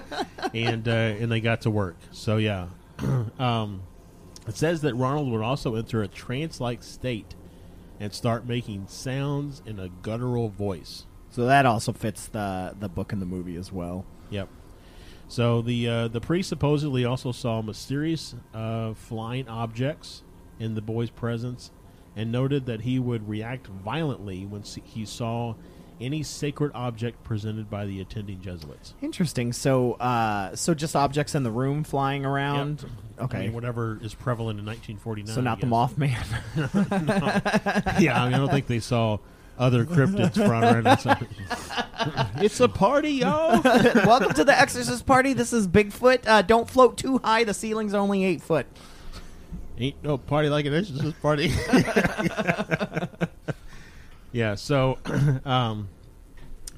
[0.54, 1.96] and uh, and they got to work.
[2.10, 2.66] So yeah,
[3.38, 3.82] um,
[4.48, 7.36] it says that Ronald would also enter a trance-like state
[8.00, 11.06] and start making sounds in a guttural voice.
[11.30, 14.04] so that also fits the the book and the movie as well.
[14.30, 14.48] Yep.
[15.28, 20.22] So the uh, the priest supposedly also saw mysterious uh, flying objects
[20.58, 21.70] in the boy's presence,
[22.16, 25.54] and noted that he would react violently when he saw
[26.00, 28.94] any sacred object presented by the attending Jesuits.
[29.02, 29.52] Interesting.
[29.52, 32.84] So uh so just objects in the room flying around.
[33.18, 33.38] I Okay.
[33.40, 35.34] mean, whatever is prevalent in 1949.
[35.34, 35.66] so not the.
[35.66, 36.14] Mothman.
[38.00, 39.18] yeah, I, mean, I don't think they saw
[39.58, 42.36] other cryptids flying around.
[42.44, 43.60] it's a party, yo!
[43.64, 45.32] Welcome to the exorcist party.
[45.32, 46.28] This is Bigfoot.
[46.28, 47.42] Uh, don't float too high.
[47.42, 48.66] The ceiling's only eight foot.
[49.78, 51.52] Ain't no party like an exorcist party.
[54.32, 54.54] yeah.
[54.56, 54.98] So,
[55.44, 55.88] um,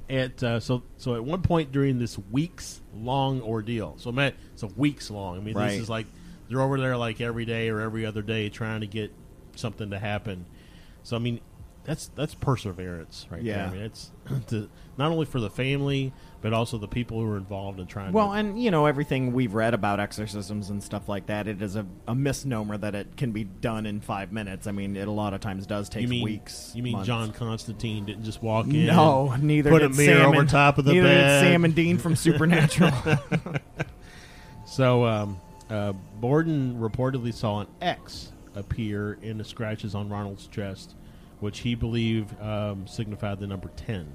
[0.08, 4.62] at uh, so so at one point during this weeks long ordeal, so Matt, it's
[4.62, 5.36] a weeks long.
[5.36, 5.70] I mean, Right.
[5.70, 6.06] this is like
[6.48, 9.12] they're over there like every day or every other day trying to get
[9.56, 10.46] something to happen.
[11.02, 11.40] So I mean,
[11.84, 13.56] that's that's perseverance, right there.
[13.56, 13.68] Yeah.
[13.68, 14.10] I mean, it's
[14.48, 18.08] to, not only for the family but also the people who are involved in trying.
[18.08, 21.48] To Well, to, and you know everything we've read about exorcisms and stuff like that.
[21.48, 24.66] It is a, a misnomer that it can be done in five minutes.
[24.66, 26.72] I mean, it a lot of times does take you mean weeks.
[26.74, 27.06] You mean months.
[27.06, 28.86] John Constantine didn't just walk in?
[28.86, 31.40] No, neither put a did mirror Sam over and, top of the neither bed.
[31.42, 32.92] did Sam and Dean from Supernatural.
[34.70, 40.94] So, um, uh, Borden reportedly saw an X appear in the scratches on Ronald's chest,
[41.40, 44.08] which he believed um, signified the number 10.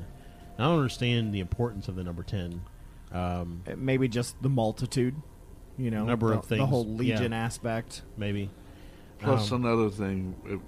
[0.58, 2.62] I don't understand the importance of the number 10.
[3.12, 5.16] Um, Maybe just the multitude.
[5.78, 7.16] You know, Number the, of things, the whole yeah.
[7.16, 8.04] legion aspect.
[8.16, 8.50] maybe.
[9.20, 10.60] Plus, Um, another thing, it,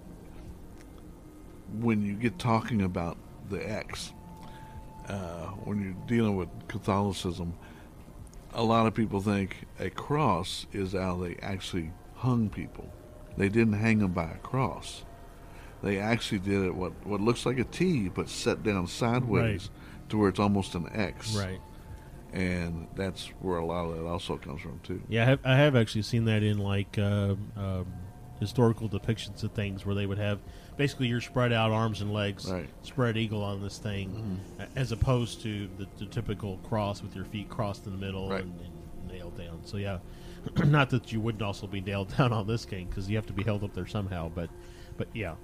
[1.80, 3.18] when you get talking about
[3.50, 4.14] the X,
[5.08, 7.54] uh, when you're dealing with Catholicism,
[8.54, 12.90] a lot of people think a cross is how they actually hung people.
[13.38, 15.06] They didn't hang them by a cross.
[15.84, 19.70] They actually did it what what looks like a T, but set down sideways
[20.10, 21.36] to where it's almost an X.
[21.36, 21.60] Right.
[22.34, 25.02] And that's where a lot of that also comes from too.
[25.08, 27.86] Yeah, I have, I have actually seen that in like uh, um,
[28.40, 30.40] historical depictions of things where they would have
[30.76, 32.70] basically your spread out arms and legs, Right.
[32.84, 37.26] spread eagle on this thing, a- as opposed to the, the typical cross with your
[37.26, 38.44] feet crossed in the middle Right.
[38.44, 39.62] and, and nailed down.
[39.64, 40.00] So yeah,
[40.66, 43.34] not that you wouldn't also be nailed down on this game because you have to
[43.34, 44.30] be held up there somehow.
[44.30, 44.50] But,
[44.98, 45.36] but yeah.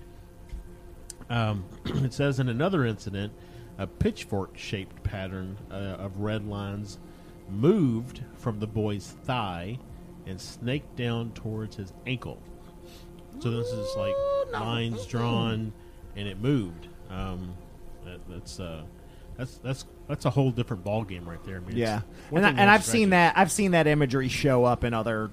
[1.29, 3.33] Um, it says in another incident,
[3.77, 6.99] a pitchfork-shaped pattern uh, of red lines
[7.49, 9.77] moved from the boy's thigh
[10.25, 12.41] and snaked down towards his ankle.
[13.39, 14.13] So this is like
[14.53, 15.73] lines drawn,
[16.15, 16.88] and it moved.
[17.09, 17.55] Um,
[18.05, 18.83] that, that's uh,
[19.38, 21.57] that's that's that's a whole different ball game right there.
[21.57, 23.38] I mean, Yeah, and, I, and I've seen that.
[23.38, 25.31] I've seen that imagery show up in other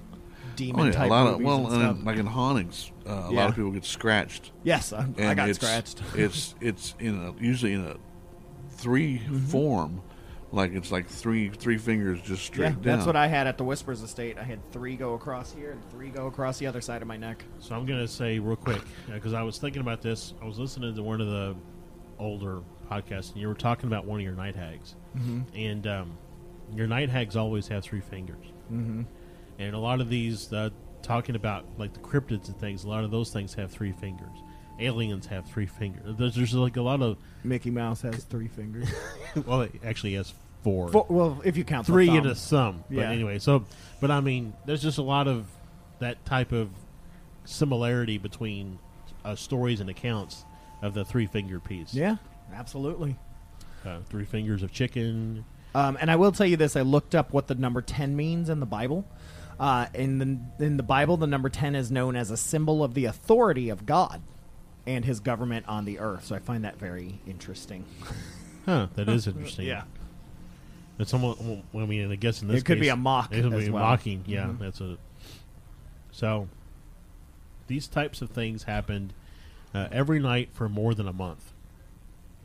[0.55, 2.05] demon Oh, demon yeah, a type lot of well, and and stuff.
[2.05, 3.39] like in hauntings, uh, a Yeah.
[3.41, 4.51] lot of people get scratched.
[4.63, 6.01] yes, I, I got it's, scratched.
[6.15, 7.95] it's it's in a usually in a
[8.71, 9.37] 3 Mm-hmm.
[9.45, 10.01] form,
[10.51, 12.81] like it's like three three fingers just straight Yeah, down.
[12.83, 14.37] that's what I had at the Whispers Estate.
[14.37, 17.17] I had three go across here and three go across the other side of my
[17.17, 17.43] neck.
[17.59, 20.33] So I'm gonna say real quick because I was thinking about this.
[20.41, 21.55] I was listening to one of the
[22.19, 25.41] older podcasts, and you were talking about one of your night hags, mm-hmm.
[25.55, 26.17] and um,
[26.75, 28.45] your night hags always have three fingers.
[28.71, 29.03] Mm-hmm.
[29.59, 30.69] And a lot of these uh,
[31.01, 34.37] talking about like the cryptids and things, a lot of those things have three fingers.
[34.79, 36.15] Aliens have three fingers.
[36.17, 38.89] There's, there's like a lot of Mickey Mouse has three fingers.
[39.45, 40.33] well, it actually has
[40.63, 40.89] four.
[40.89, 42.83] Four, well, if you count the three and a sum.
[42.89, 43.11] But Yeah.
[43.11, 43.65] anyway, so
[43.99, 45.45] but I mean, there's just a lot of
[45.99, 46.69] that type of
[47.45, 48.79] similarity between
[49.23, 50.45] uh, stories and accounts
[50.81, 51.93] of the three finger piece.
[51.93, 52.17] Yeah,
[52.53, 53.17] absolutely.
[53.85, 55.45] uh, three fingers of chicken.
[55.73, 58.49] Um, and I will tell you this: I looked up what the number ten means
[58.49, 59.05] in the Bible.
[59.61, 62.95] Uh, in the in the Bible, the number ten is known as a symbol of
[62.95, 64.21] the authority of God
[64.87, 66.25] and His government on the earth.
[66.25, 67.85] So I find that very interesting.
[68.65, 69.65] Huh, that is interesting.
[69.65, 69.83] Yeah.
[70.99, 71.41] It's almost.
[71.41, 73.71] well, I mean, I guess in this It could be a mock It could be
[73.71, 73.83] well.
[73.83, 74.23] mocking.
[74.27, 74.59] Yeah, Mhm.
[74.59, 74.97] that's a.
[76.11, 76.47] So,
[77.65, 79.13] these types of things happened
[79.73, 81.53] uh, every night for more than a month,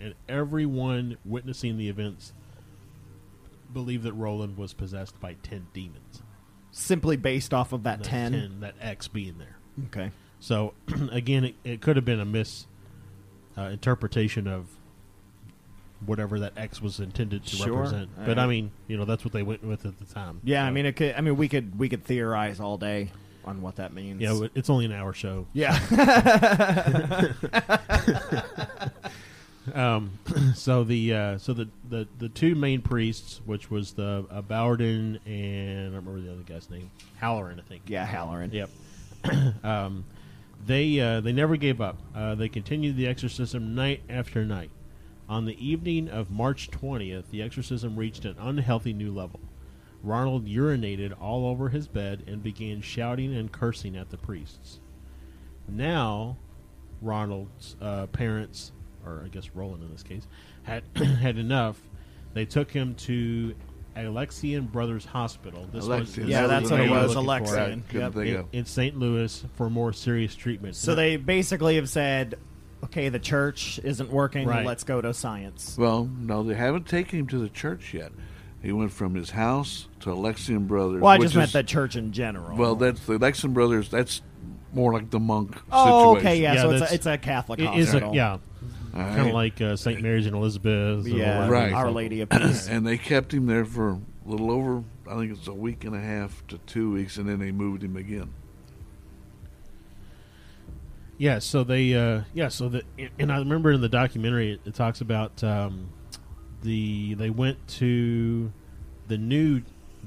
[0.01, 2.33] and everyone witnessing the events
[3.73, 6.23] believed that Roland was possessed by ten demons.
[6.79, 8.61] Simply based off of that That ten.
[8.61, 9.57] that X being there.
[9.87, 10.11] Okay.
[10.41, 10.75] So
[11.11, 12.67] again, it, it could have been a mis
[13.57, 14.67] uh, interpretation of
[16.05, 17.73] whatever that X was intended to Sure.
[17.79, 18.11] represent.
[18.27, 20.43] But I- I mean, you know, that's what they went with at the time.
[20.45, 21.15] Yeah, I mean, it could.
[21.15, 23.11] I mean, we could we could theorize all day
[23.47, 24.21] on what that means.
[24.21, 25.47] yeah, it's only an hour show.
[25.55, 25.79] yeah.
[29.75, 30.19] Um,
[30.55, 35.19] so the uh, so the, the the two main priests, which was the uh, Bowden
[35.27, 37.83] and I don't remember the other guy's name, Halloran, I think.
[37.87, 38.53] yeah, Halloran.
[38.53, 38.71] Yep.
[39.65, 40.05] um,
[40.65, 41.99] they uh, they never gave up.
[42.15, 44.71] Uh, they continued the exorcism night after night.
[45.29, 49.41] On the evening of March 20th, the exorcism reached an unhealthy new level.
[50.03, 54.79] Ronald urinated all over his bed and began shouting and cursing at the priests.
[55.69, 56.37] Now,
[57.03, 58.71] Ronald's uh, parents,
[59.07, 60.27] or I guess Roland in this case,
[60.65, 61.81] had had enough.
[62.35, 63.55] They took him to
[63.97, 65.67] Alexian Brothers Hospital.
[65.73, 66.19] This Alexian.
[66.25, 67.15] was Yeah, That that's what it I was.
[67.17, 67.53] was looking for.
[67.55, 67.93] Alexian.
[67.93, 68.17] Yep.
[68.53, 68.99] in, in St.
[68.99, 70.77] Louis for more serious treatment.
[70.77, 72.35] So they basically have said,
[72.85, 74.47] "Okay, the church isn't working.
[74.47, 74.67] Right.
[74.67, 78.13] Let's go to science." Well, no, they haven't taken him to the church yet.
[78.63, 81.01] He went from his house to Alexian Brothers.
[81.01, 82.57] Well, I which just meant the church in general.
[82.57, 83.89] Well, that's the Alexian Brothers.
[83.91, 84.23] That's
[84.73, 86.27] more like the monk oh, situation.
[86.27, 86.55] okay, yeah.
[86.55, 88.15] Yeah, so it's a, it's a Catholic It is a, hospital.
[88.15, 88.41] yeah, All
[88.97, 90.01] kind of like uh, St.
[90.01, 91.07] Mary's and Elizabeth.
[91.07, 91.47] yeah.
[91.47, 91.53] whatever.
[91.53, 91.73] Right.
[91.73, 92.69] Our Lady of Peace.
[92.69, 95.95] and they kept him there for a little over, I think it's a week and
[95.95, 98.33] a half to two weeks, and then they moved him again.
[101.19, 102.83] Yeah, so they, uh, yeah, so the,
[103.19, 105.89] and I remember in the documentary it, it talks about um,
[106.63, 108.53] the they went to
[109.09, 109.63] the new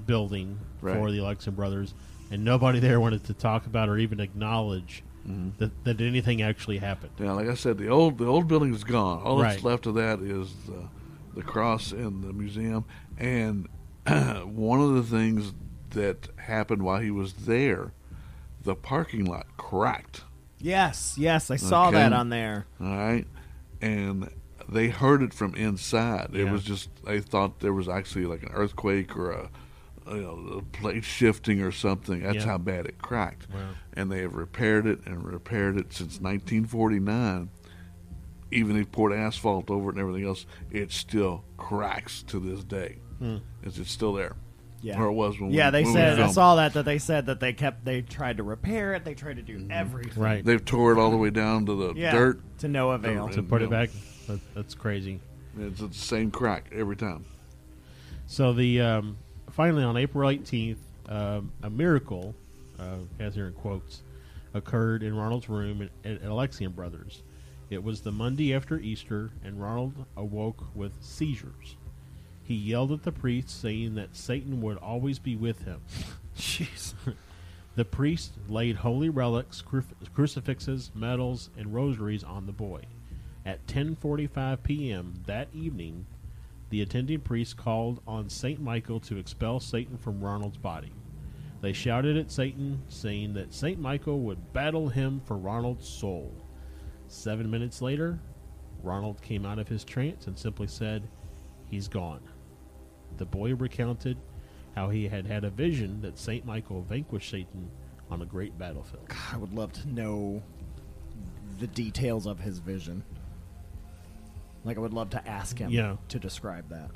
[0.05, 1.95] building for the Alexian Brothers,
[2.29, 5.49] and nobody there wanted to talk about or even acknowledge Mm-hmm.
[5.59, 7.11] that, that anything actually happened.
[7.19, 9.21] Yeah, like I said, the old the old building is gone.
[9.21, 10.87] All that's left of that is the,
[11.35, 12.85] the cross and the museum.
[13.17, 13.67] And
[14.07, 15.53] one of the things
[15.91, 17.91] that happened while he was there,
[18.63, 20.23] the parking lot cracked.
[20.59, 21.97] yes, yes, I saw Okay.
[21.97, 22.65] that on there.
[22.81, 23.25] All right,
[23.81, 24.29] and
[24.67, 26.31] they heard it from inside.
[26.33, 29.49] It was just they thought there was actually like an earthquake or a,
[30.09, 32.21] you know, a plate shifting or something.
[32.23, 32.45] That's Yeah.
[32.45, 33.47] how bad it cracked.
[33.53, 33.59] Wow.
[33.93, 37.49] And they have repaired it and repaired it since 1949.
[38.51, 42.97] Even they poured asphalt over it and everything else, it still cracks to this day.
[43.63, 44.35] It's, it's still there.
[44.81, 44.97] Yeah.
[44.99, 46.99] Or it was when we, Yeah, they when we said I saw that that they
[46.99, 49.03] said that they kept they tried to repair it.
[49.03, 50.23] They tried to do everything.
[50.23, 50.43] Right.
[50.43, 52.13] They've tore it all the way down to the Yeah.
[52.13, 52.39] dirt.
[52.59, 53.27] to no avail.
[53.27, 53.89] To to put it back,
[54.27, 55.19] that, that's crazy.
[55.59, 57.25] It's the same crack every time.
[58.25, 59.17] So the um,
[59.51, 62.35] finally on April 18th, um, a miracle,
[62.79, 64.01] uh, has here in quotes,
[64.53, 67.23] occurred in Ronald's room at, at Alexian Brothers.
[67.69, 71.75] It was the Monday after Easter, and Ronald awoke with seizures.
[72.43, 75.81] He yelled at the priest, saying that Satan would always be with him.
[76.37, 76.93] Jeez.
[77.75, 82.81] The priest laid holy relics, cru- crucifixes, medals, and rosaries on the boy.
[83.45, 85.23] At 10:45 p.m.
[85.27, 86.05] that evening,
[86.69, 90.91] the attending priest called on Saint Michael to expel Satan from Ronald's body.
[91.61, 96.33] They shouted at Satan, saying that Saint Michael would battle him for Ronald's soul.
[97.07, 98.19] Seven minutes later,
[98.81, 101.09] Ronald came out of his trance and simply said,
[101.65, 102.21] "He's gone."
[103.17, 104.17] The boy recounted
[104.75, 107.69] how he had had a vision that Saint Michael vanquished Satan
[108.09, 109.11] on a great battlefield.
[109.33, 110.41] I would love to know
[111.59, 113.03] the details of his vision.
[114.63, 115.95] Like I would love to ask him Yeah.
[116.09, 116.89] to describe that.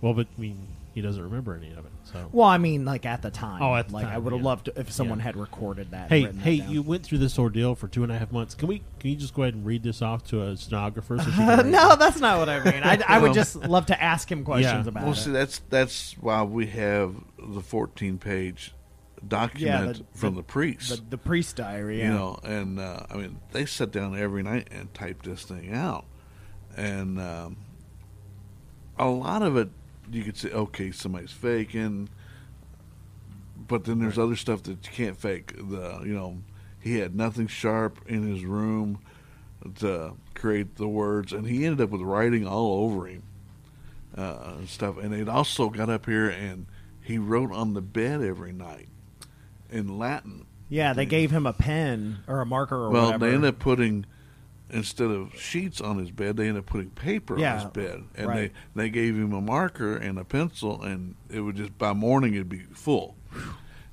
[0.00, 1.92] Well, but I mean, he doesn't remember any of it.
[2.04, 3.62] So, Well, I mean, like at the time.
[3.62, 4.46] Oh, at the like I would have yeah.
[4.46, 5.24] loved to, if someone Yeah.
[5.24, 6.02] had recorded that.
[6.02, 6.70] and hey, written that hey, down.
[6.70, 8.54] you went through this ordeal for two and a half months.
[8.54, 8.82] Can we?
[9.00, 11.18] Can you just go ahead and read this off to a stenographer?
[11.18, 11.66] So she can write it?
[11.66, 12.82] no, that's not what I mean.
[12.82, 14.88] I, I would just love to ask him questions Yeah.
[14.88, 15.16] about Well, it.
[15.16, 18.72] see, that's that's why we have the 14 page
[19.26, 20.90] document the- from the- the, priest.
[20.90, 21.98] the, the priest diary.
[21.98, 22.12] You Yeah.
[22.14, 26.04] know, and uh, I mean, they sat down every night and typed this thing out,
[26.76, 27.56] and um,
[28.98, 29.68] a lot of it
[30.12, 32.08] you could say, okay, somebody's faking,
[33.66, 35.54] but then there's other stuff that you can't fake.
[35.56, 36.38] The you know,
[36.80, 39.00] he had nothing sharp in his room
[39.80, 43.22] to create the words, and he ended up with writing all over him
[44.16, 44.96] uh, and stuff.
[44.98, 46.66] And it also got up here and
[47.02, 48.88] he wrote on the bed every night
[49.70, 50.46] in Latin.
[50.68, 53.26] yeah, they gave him a pen or a marker or Well, whatever.
[53.28, 54.06] they ended up putting
[54.70, 58.04] instead of sheets on his bed, they ended up putting paper Yeah, on his bed,
[58.16, 58.52] and right.
[58.74, 62.34] they they gave him a marker and a pencil, and it would just by morning
[62.34, 63.16] it'd be full.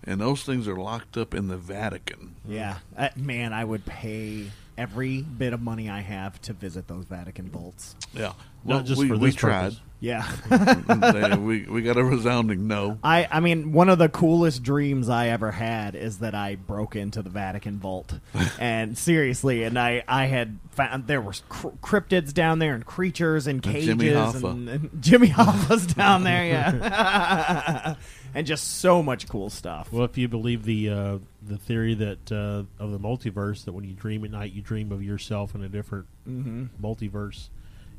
[0.06, 2.36] And those things are locked up in the Vatican.
[2.46, 7.06] yeah, uh, man, I would pay every bit of money I have to visit those
[7.06, 7.96] Vatican vaults.
[8.14, 8.34] Yeah,
[8.66, 9.64] Not just we, for we this tried.
[9.76, 9.80] purpose.
[10.04, 11.38] Yeah.
[11.38, 13.00] We we got a resounding no.
[13.04, 16.98] I, I mean, one of the coolest dreams I ever had is that I broke
[16.98, 18.14] into the Vatican vault,
[18.60, 23.48] and seriously, and I, I had found there were cr- cryptids down there and creatures
[23.48, 24.52] and And cages Jimmy Hoffa.
[24.52, 27.96] and, and Jimmy Hoffa's down there, yeah,
[28.36, 29.90] and just so much cool stuff.
[29.90, 33.86] Well, if you believe the uh, the theory that uh, of the multiverse, that when
[33.86, 36.66] you dream at night, you dream of yourself in a different Mm-hmm.
[36.86, 37.50] multiverse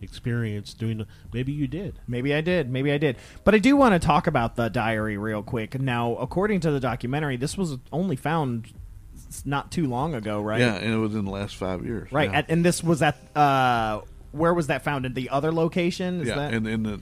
[0.03, 0.75] experience.
[0.75, 1.99] Doing maybe you did.
[2.07, 2.71] Maybe I did.
[2.71, 3.17] Maybe I did.
[3.45, 5.81] But I do want to talk about the diary real quick.
[5.81, 8.73] Now, according to the documentary, this was only found
[9.45, 10.61] not too long ago, right?
[10.61, 12.13] Yeah, and it was in the last five years.
[12.13, 12.31] Right.
[12.31, 14.03] Yeah, At, and this was at uh,
[14.33, 15.07] where was that found?
[15.07, 16.21] In the other location?
[16.21, 16.55] Is yeah, that?
[16.55, 17.01] and in the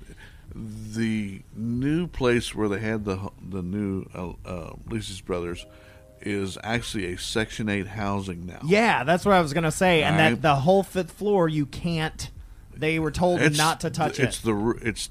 [0.54, 5.66] the new place where they had the the new uh, uh, Lisa's brothers
[6.20, 8.60] is actually a Section Eight housing now.
[8.64, 10.02] yeah, that's what I was gonna say.
[10.02, 12.30] And that the whole fifth floor, you can't.
[12.76, 14.44] They were told not to touch it's it.
[14.44, 15.10] the it's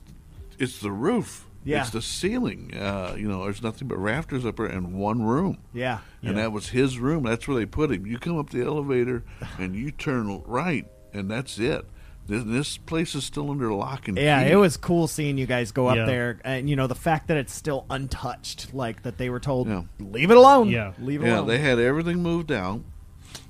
[0.60, 1.48] it's the roof.
[1.64, 1.82] Yeah.
[1.82, 2.76] It's the ceiling.
[2.76, 5.60] Uh, you know, there's nothing but rafters up there and one room.
[5.74, 6.00] yeah.
[6.24, 6.44] And Yeah.
[6.44, 7.22] that was his room.
[7.24, 8.08] That's where they put him.
[8.08, 9.24] You come up the elevator
[9.60, 11.86] and you turn right, and that's it.
[12.28, 14.52] This, this place is still under lock and Yeah, key.
[14.52, 16.06] it was cool seeing you guys go up Yeah.
[16.06, 19.68] there, and you know the fact that it's still untouched, like that they were told,
[19.68, 19.84] Yeah.
[20.00, 20.68] leave it alone.
[20.70, 20.94] Yeah.
[21.00, 21.48] leave it Yeah, alone.
[21.48, 22.82] they had everything moved out,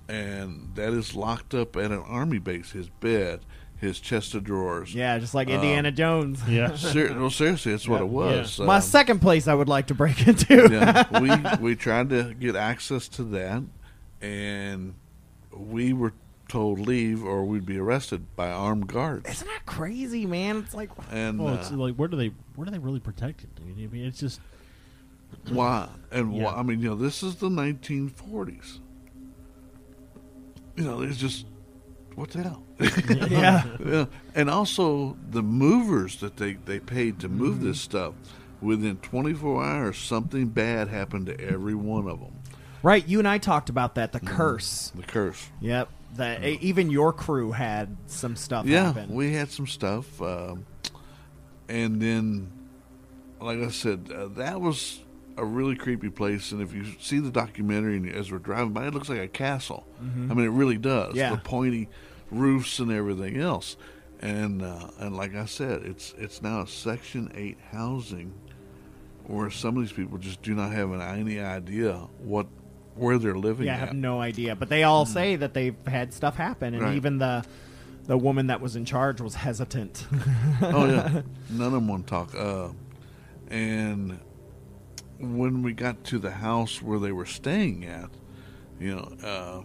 [0.09, 2.71] and that is locked up at an army base.
[2.71, 3.41] His bed,
[3.81, 4.93] his chest of drawers.
[4.95, 6.39] yeah, just like Um, Indiana Jones.
[6.47, 6.75] Yeah.
[6.75, 8.59] Ser- well, seriously, that's what it was.
[8.59, 10.69] My Um, second place I would like to break into.
[10.71, 11.31] yeah, we
[11.71, 13.63] we tried to get access to that,
[14.21, 14.93] and
[15.51, 16.13] we were
[16.47, 19.29] told leave or we'd be arrested by armed guards.
[19.29, 20.57] Isn't that crazy, man?
[20.57, 23.43] It's like And Well, uh, it's like where do they where do they really protect
[23.43, 23.49] it?
[23.59, 24.39] I mean, I mean, it's just
[25.49, 25.87] why?
[26.11, 26.43] And Yeah.
[26.43, 26.53] why?
[26.55, 28.79] I mean, you know, this is the 1940s.
[30.75, 31.45] You know, there's just
[32.21, 32.63] what the hell?
[33.29, 33.65] yeah.
[33.85, 34.05] yeah.
[34.35, 37.65] And also the movers that they they paid to move Mm-hmm.
[37.67, 38.13] this stuff.
[38.61, 42.33] Within 24 hours, something bad happened to every one of them.
[42.83, 44.11] Right, you and I talked about that.
[44.11, 44.91] The curse.
[44.95, 45.49] The curse.
[45.61, 45.89] Yep.
[46.17, 49.13] That e- even your crew had some stuff Yeah, happen.
[49.15, 50.65] we had some stuff, um,
[51.69, 52.51] and then,
[53.39, 54.99] like I said, uh, that was
[55.37, 56.51] a really creepy place.
[56.51, 59.27] And if you see the documentary and as we're driving by, it looks like a
[59.27, 59.87] castle.
[60.01, 60.03] I
[60.33, 61.09] mean, it really does.
[61.09, 61.17] Mm-hmm.
[61.17, 61.31] Yeah.
[61.31, 61.87] the pointy
[62.31, 63.77] roofs and everything else.
[64.19, 68.33] And uh, and like I said, it's it's now a Section Eight housing,
[69.25, 72.45] where some of these people just do not have an, any idea what
[72.95, 73.65] where they're living.
[73.67, 73.87] yeah, I at.
[73.87, 74.55] have no idea.
[74.55, 76.95] But they all say that they've had stuff happen, and Right.
[76.95, 77.43] even the
[78.05, 80.05] the woman that was in charge was hesitant.
[80.61, 82.35] oh yeah, none of them want to talk.
[82.35, 82.69] Uh,
[83.49, 84.19] and
[85.19, 88.09] when we got to the house where they were staying at,
[88.79, 89.61] you know, uh,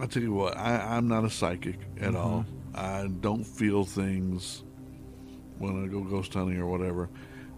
[0.00, 2.16] I tell you what, I, I'm not a psychic at mm-hmm.
[2.16, 2.46] all.
[2.74, 4.64] I don't feel things
[5.58, 7.08] when I go ghost hunting or whatever.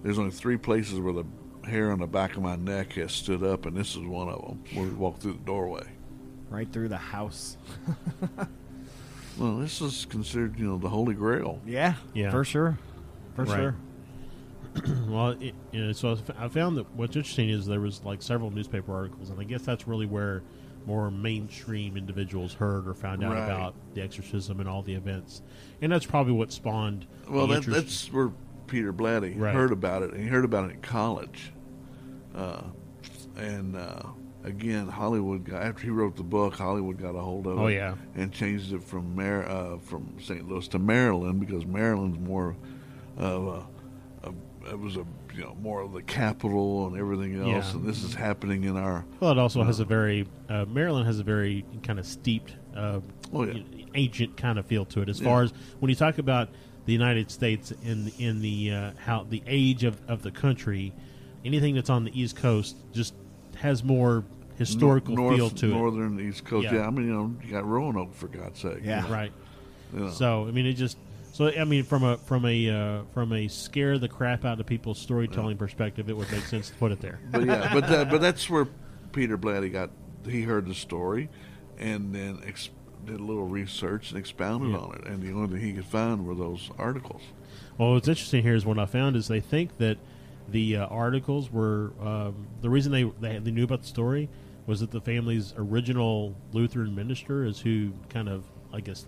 [0.02, 1.24] There's only three places where the
[1.64, 4.42] hair on the back of my neck has stood up, and this is one of
[4.42, 4.62] them.
[4.74, 5.86] Where we walked through the doorway.
[6.50, 7.56] Right through the house.
[9.38, 11.60] Well, this is considered, you know, the Holy Grail.
[11.66, 11.94] Yeah.
[12.14, 12.30] Yeah.
[12.30, 12.78] For sure.
[13.34, 13.56] For Right.
[13.56, 13.76] sure.
[15.08, 18.50] well, it, you know, so I found that what's interesting is there was like several
[18.50, 20.42] newspaper articles, and I guess that's really where
[20.86, 23.44] more mainstream individuals heard or found out Right.
[23.44, 25.42] about the exorcism and all the events,
[25.82, 27.06] and that's probably what spawned.
[27.28, 28.30] Well, the that, that's where
[28.68, 29.52] Peter Blatty Right.
[29.54, 31.52] heard about it, and he heard about it in college.
[32.34, 32.62] Uh,
[33.36, 34.02] and uh,
[34.44, 37.60] again, Hollywood got after he wrote the book, Hollywood got a hold of it.
[37.60, 37.94] Oh, yeah.
[38.14, 40.48] and changed it from Mar- uh, from St.
[40.48, 42.56] Louis to Maryland because Maryland's more
[43.16, 43.46] of
[44.22, 44.32] a, a
[44.70, 45.04] it was a
[45.36, 47.76] you know more of the capital and everything else, Yeah.
[47.78, 51.18] and this is happening in our Well, it also has a very uh, Maryland has
[51.18, 53.00] a very kind of steeped, uh,
[53.32, 53.62] Oh, yeah.
[53.94, 55.08] ancient kind of feel to it.
[55.08, 55.26] As Yeah.
[55.28, 56.48] far as when you talk about
[56.86, 60.92] the United States in in the uh, how the age of, of the country,
[61.44, 63.14] anything that's on the East Coast just
[63.56, 64.24] has more
[64.56, 65.70] historical north, feel to it.
[65.74, 66.64] northern East Coast.
[66.64, 66.76] Yeah.
[66.76, 66.86] Yeah.
[66.86, 68.80] I mean you know you got Roanoke for God's sake.
[68.82, 69.04] Yeah.
[69.06, 69.32] it, right?
[69.92, 70.10] You know.
[70.10, 70.96] So I mean, it just
[71.36, 74.64] so I mean from a from a uh, from a scare the crap out of
[74.64, 77.18] people's storytelling perspective, it would make sense to put it there.
[77.30, 78.66] but yeah, but that, but that's where
[79.12, 79.90] Peter Blatty got.
[80.26, 81.28] He heard the story,
[81.78, 82.70] and then ex-
[83.04, 84.78] did a little research and expounded Yeah.
[84.78, 85.06] on it.
[85.06, 87.20] And the only thing he could find were those articles.
[87.76, 89.98] Well, what's interesting here is what I found is they think that
[90.48, 94.30] the uh, articles were um, the reason they, they they knew about the story
[94.66, 99.06] was that the family's original Lutheran minister is who kind of I guess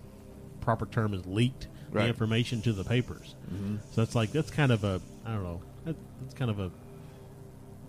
[0.60, 2.03] proper term is leaked Right.
[2.05, 3.34] the information to the papers.
[3.53, 3.76] Mm-hmm.
[3.93, 6.70] So that's like that's kind of a I don't know that, that's kind of a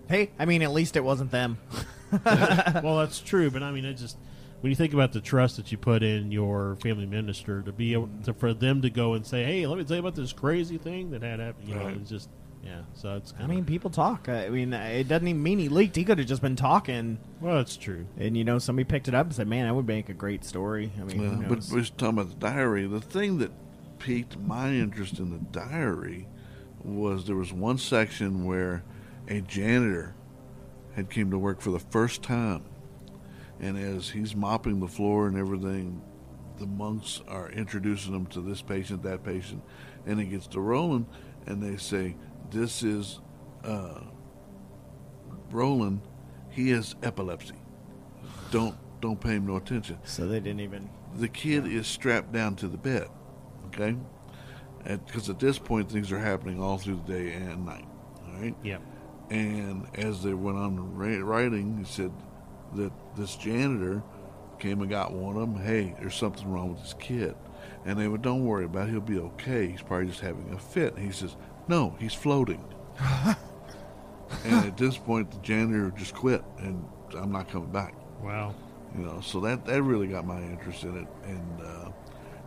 [0.08, 1.58] Hey, I mean, at least it wasn't them.
[2.24, 4.16] well that's true, but I mean it just
[4.60, 7.92] when you think about the trust that you put in your family minister to be
[7.94, 10.32] able to for them to go and say hey let me tell you about this
[10.34, 12.28] crazy thing that had happened you know it's just
[12.62, 14.28] yeah so it's I mean, people talk.
[14.28, 15.96] I mean, it doesn't even mean he leaked.
[15.96, 19.14] He could have just been talking, well that's true and you know, somebody picked it
[19.14, 21.50] up and said, "Man, that would make a great story." I mean, Yeah, who but
[21.50, 21.70] knows?
[21.72, 22.86] we was talking about the diary.
[22.86, 23.50] The thing that
[24.00, 26.26] piqued my interest in the diary
[26.82, 28.82] was there was one section where
[29.28, 30.14] a janitor
[30.96, 32.64] had came to work for the first time,
[33.60, 36.02] and as he's mopping the floor and everything,
[36.58, 39.62] the monks are introducing him to this patient, that patient,
[40.06, 41.06] and it gets to Roland,
[41.46, 42.16] and they say,
[42.50, 43.20] "This is
[43.62, 44.00] uh,
[45.50, 46.00] Roland.
[46.50, 47.54] He has epilepsy.
[48.50, 50.90] Don't don't pay him no attention." so they didn't even.
[51.14, 53.08] the kid is strapped down to the bed,
[53.74, 53.96] okay?
[54.84, 57.86] Because at this point, things are happening all through the day and night,
[58.26, 58.54] all right?
[58.62, 58.78] yeah
[59.30, 62.12] And as they went on writing, he said
[62.74, 64.02] that this janitor
[64.58, 65.62] came and got one of them.
[65.62, 67.34] Hey, there's something wrong with this kid.
[67.84, 68.92] And they would, don't worry about it.
[68.92, 69.68] He'll be okay.
[69.68, 70.96] He's probably just having a fit.
[70.96, 71.36] And he says,
[71.68, 72.64] no, he's floating.
[74.44, 78.54] and at this point, the janitor just quit, and I'm not coming back wow
[78.96, 81.89] you know so that that really got my interest in it and uh,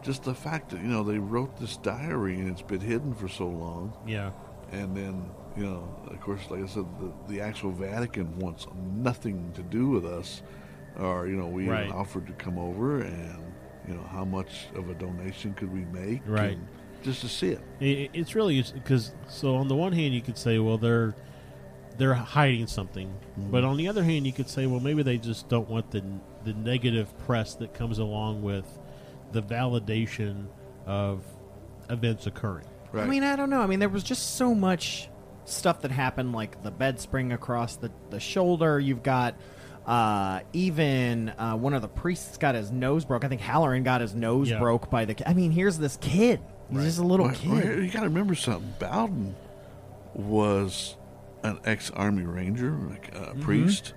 [0.03, 3.27] just the fact that you know they wrote this diary and it's been hidden for
[3.27, 4.31] so long yeah
[4.71, 9.51] and then you know of course like i said the, the actual vatican wants nothing
[9.53, 10.41] to do with us
[10.99, 11.91] or you know we Right.
[11.91, 13.43] offered to come over and
[13.87, 16.51] you know how much of a donation could we make Right.
[16.57, 16.67] and
[17.03, 20.37] just to see it It, it's really because so on the one hand you could
[20.37, 21.15] say well they're
[21.97, 23.51] they're hiding something, Mm-hmm.
[23.51, 26.03] but on the other hand you could say well maybe they just don't want the
[26.43, 28.65] the negative press that comes along with
[29.33, 30.45] the validation
[30.85, 31.23] of
[31.89, 32.65] events occurring.
[32.91, 33.61] right I mean, I don't know.
[33.61, 35.09] I mean, there was just so much
[35.45, 38.79] stuff that happened, like the bed spring across the, the shoulder.
[38.79, 39.35] You've got
[39.85, 43.25] uh, even uh, one of the priests got his nose broke.
[43.25, 44.59] I think Halloran got his nose Yeah.
[44.59, 45.13] broke by the.
[45.15, 46.39] ki- I mean, here's this kid.
[46.71, 47.83] He's just a little Well, well, kid.
[47.83, 48.73] you got to remember something.
[48.79, 49.33] Bowdern
[50.13, 50.95] was
[51.43, 53.41] an ex-army ranger, like a Mm-hmm.
[53.41, 53.93] priest.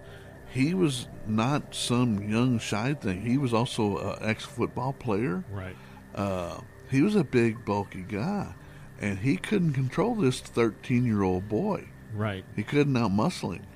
[0.57, 3.21] He was not some young shy thing.
[3.23, 5.45] He was also an ex-football player.
[5.53, 5.77] Right.
[6.15, 8.55] Uh, he was a big, bulky guy,
[9.01, 11.89] and he couldn't control this thirteen-year-old boy.
[12.15, 12.45] Right.
[12.55, 13.67] He couldn't outmuscle him.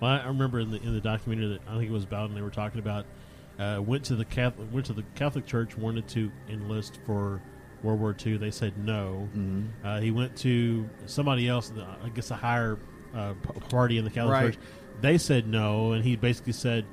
[0.00, 2.42] Well, I remember in the in the documentary that I think it was Bowdern they
[2.42, 3.06] were talking about
[3.58, 7.40] uh, went to the Catholic went to the Catholic Church wanted to enlist for
[7.82, 8.36] World War II.
[8.36, 9.28] They said no.
[9.84, 11.72] Uh, he went to somebody else,
[12.04, 12.78] I guess a higher
[13.14, 13.34] uh,
[13.68, 14.52] party in the Catholic Right.
[14.54, 14.58] Church.
[15.00, 16.84] They said no, and he basically said,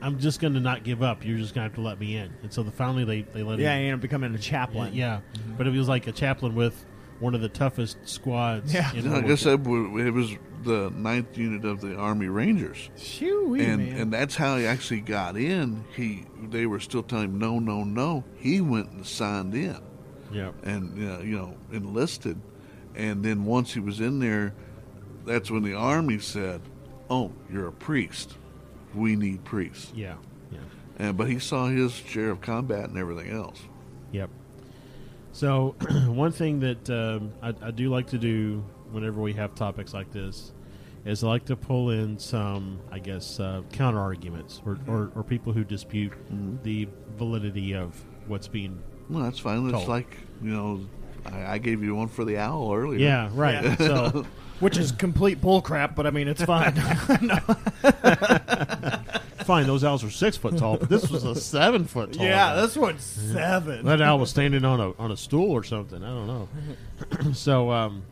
[0.00, 1.24] "I'm just going to not give up.
[1.24, 3.42] You're just going to have to let me in." And so the finally they they
[3.42, 3.78] let Yeah, him.
[3.80, 4.94] he ended up becoming a chaplain.
[4.94, 5.20] yeah.
[5.58, 6.84] But it was like a chaplain with
[7.20, 8.72] one of the toughest squads.
[8.74, 8.92] Yeah.
[8.94, 12.90] in Like I War said, it was the ninth unit of the Army Rangers.
[12.98, 13.96] Shoo, and man.
[14.00, 15.84] and that's how he actually got in.
[15.94, 18.24] He they were still telling him no, no, no.
[18.36, 19.78] He went and signed in
[20.32, 20.52] Yeah.
[20.62, 22.38] and uh, you know enlisted,
[22.94, 24.54] and then once he was in there,
[25.24, 26.60] that's when the army said,
[27.10, 28.34] "Oh, you're a priest.
[28.94, 30.14] We need priests." Yeah.
[30.50, 30.58] Yeah.
[30.98, 33.60] And but he saw his share of combat and everything else.
[34.12, 34.30] Yep.
[35.32, 35.74] So,
[36.06, 40.10] one thing that um, I, I do like to do whenever we have topics like
[40.10, 40.52] this
[41.04, 45.22] is I like to pull in some, I guess, uh, counter arguments or, or, or
[45.22, 46.12] people who dispute
[46.62, 48.82] the validity of what's being.
[49.08, 49.68] Well, that's fine.
[49.72, 50.80] It's like you know,
[51.24, 52.98] I, I gave you one for the owl earlier.
[52.98, 53.62] Yeah, right.
[53.62, 53.76] Yeah.
[53.78, 54.26] So,
[54.60, 56.72] Which is complete bullcrap, but I mean, it's fine.
[59.44, 62.24] fine, those owls are six foot tall, but this was a seven foot tall.
[62.24, 62.60] yeah, guy.
[62.62, 63.84] this one's seven.
[63.84, 66.02] That owl was standing on a on a stool or something.
[66.02, 66.48] I don't know.
[67.34, 68.02] so um,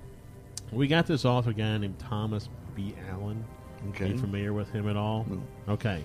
[0.70, 2.94] we got this author guy named Thomas B.
[3.10, 3.44] Allen.
[3.82, 4.08] Are Okay.
[4.08, 5.26] you familiar with him at all?
[5.28, 5.42] No.
[5.74, 6.02] Okay.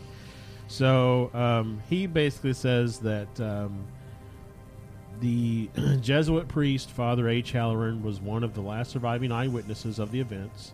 [0.67, 3.83] So um, he basically says that um,
[5.19, 5.69] the
[6.01, 7.51] Jesuit priest Father H.
[7.51, 10.73] Halloran was one of the last surviving eyewitnesses of the events.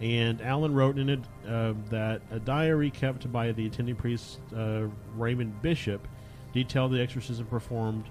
[0.00, 4.84] And Allen wrote in it uh, that a diary kept by the attending priest uh,
[5.16, 6.06] Raymond Bishop
[6.52, 8.04] detailed the exorcism performed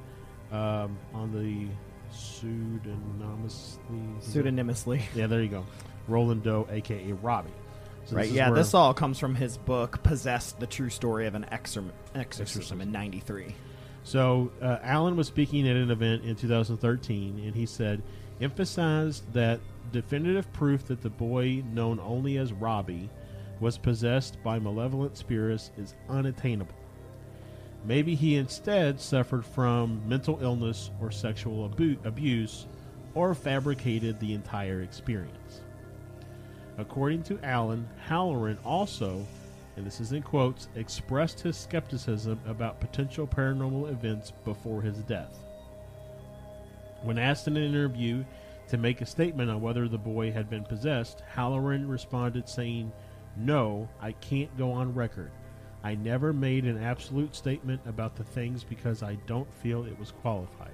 [0.52, 1.68] um, on the
[2.12, 3.80] pseudonymously.
[4.22, 5.02] Pseudonymously.
[5.16, 5.66] Yeah, there you go.
[6.08, 7.50] Roland Doe, aka Robbie.
[8.06, 11.46] So Right, yeah, this all comes from his book, Possessed the True Story of an
[11.52, 12.82] Exorcism Exorcism.
[12.82, 13.56] in 93.
[14.06, 18.04] So uh, Allen was speaking at an event in 2013, and he said,
[18.40, 19.60] emphasized that
[19.92, 23.10] definitive proof that the boy known only as Robbie
[23.60, 26.76] was possessed by malevolent spirits is unattainable.
[27.84, 32.68] Maybe he instead suffered from mental illness or sexual abu- abuse,
[33.16, 35.62] or fabricated the entire experience.
[36.78, 39.26] According to Allen, Halloran also,
[39.76, 45.38] and this is in quotes, expressed his skepticism about potential paranormal events before his death.
[47.04, 48.24] When asked in an interview
[48.70, 52.92] to make a statement on whether the boy had been possessed, Halloran responded saying,
[53.36, 55.32] No, I can't go on record.
[55.84, 60.12] I never made an absolute statement about the things because I don't feel it was
[60.12, 60.74] qualified.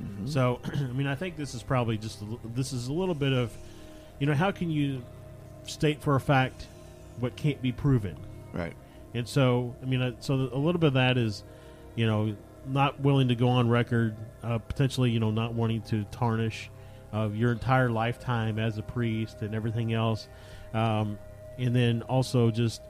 [0.00, 0.26] Mm-hmm.
[0.26, 3.32] So, I mean, I think this is probably just a, this is a little bit
[3.32, 3.56] of,
[4.20, 5.02] you know, how can you
[5.64, 6.66] state for a fact
[7.20, 8.16] what can't be proven?
[8.52, 8.74] Right.
[9.14, 11.44] And so, I mean, uh, so a little bit of that is,
[11.94, 12.34] you know,
[12.66, 16.70] not willing to go on record, uh, potentially, you know, not wanting to tarnish
[17.12, 20.28] uh, your entire lifetime as a priest and everything else.
[20.72, 21.18] Um,
[21.58, 22.80] and then also just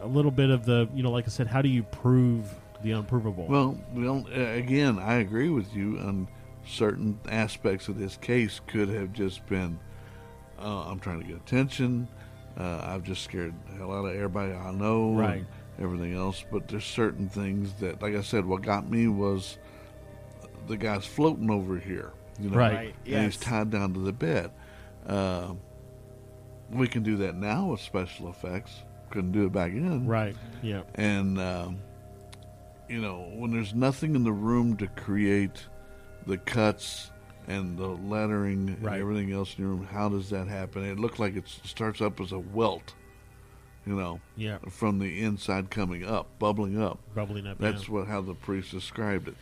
[0.00, 2.52] a little bit of the, you know, like I said, how do you prove
[2.82, 3.46] the unprovable?
[3.46, 6.28] Well, well, uh, again, I agree with you on
[6.66, 8.60] certain aspects of this case.
[8.66, 9.78] Could have just been,
[10.58, 12.08] uh, I'm trying to get attention.
[12.58, 15.44] Uh, I've just scared the hell out of everybody I know, and Right.
[15.80, 19.58] Everything else, but there's certain things that, like I said, what got me was
[20.68, 22.74] the guy's floating over here, you know, Right.
[22.74, 24.50] Right, and he's tied down to the bed.
[25.06, 25.54] Uh,
[26.70, 28.82] we can do that now with special effects.
[29.10, 30.36] Couldn't do it back then, right.
[30.62, 30.82] Yeah.
[30.94, 31.78] and um,
[32.88, 35.66] you know when there's nothing in the room to create
[36.26, 37.10] the cuts
[37.48, 38.94] and the lettering Right.
[38.94, 42.00] and everything else in your room how does that happen it looked like it starts
[42.00, 42.94] up as a welt
[43.86, 44.58] you know Yeah.
[44.70, 47.58] from the inside coming up bubbling up Bubbling up.
[47.58, 47.94] that's yeah.
[47.94, 49.34] what how the priest described it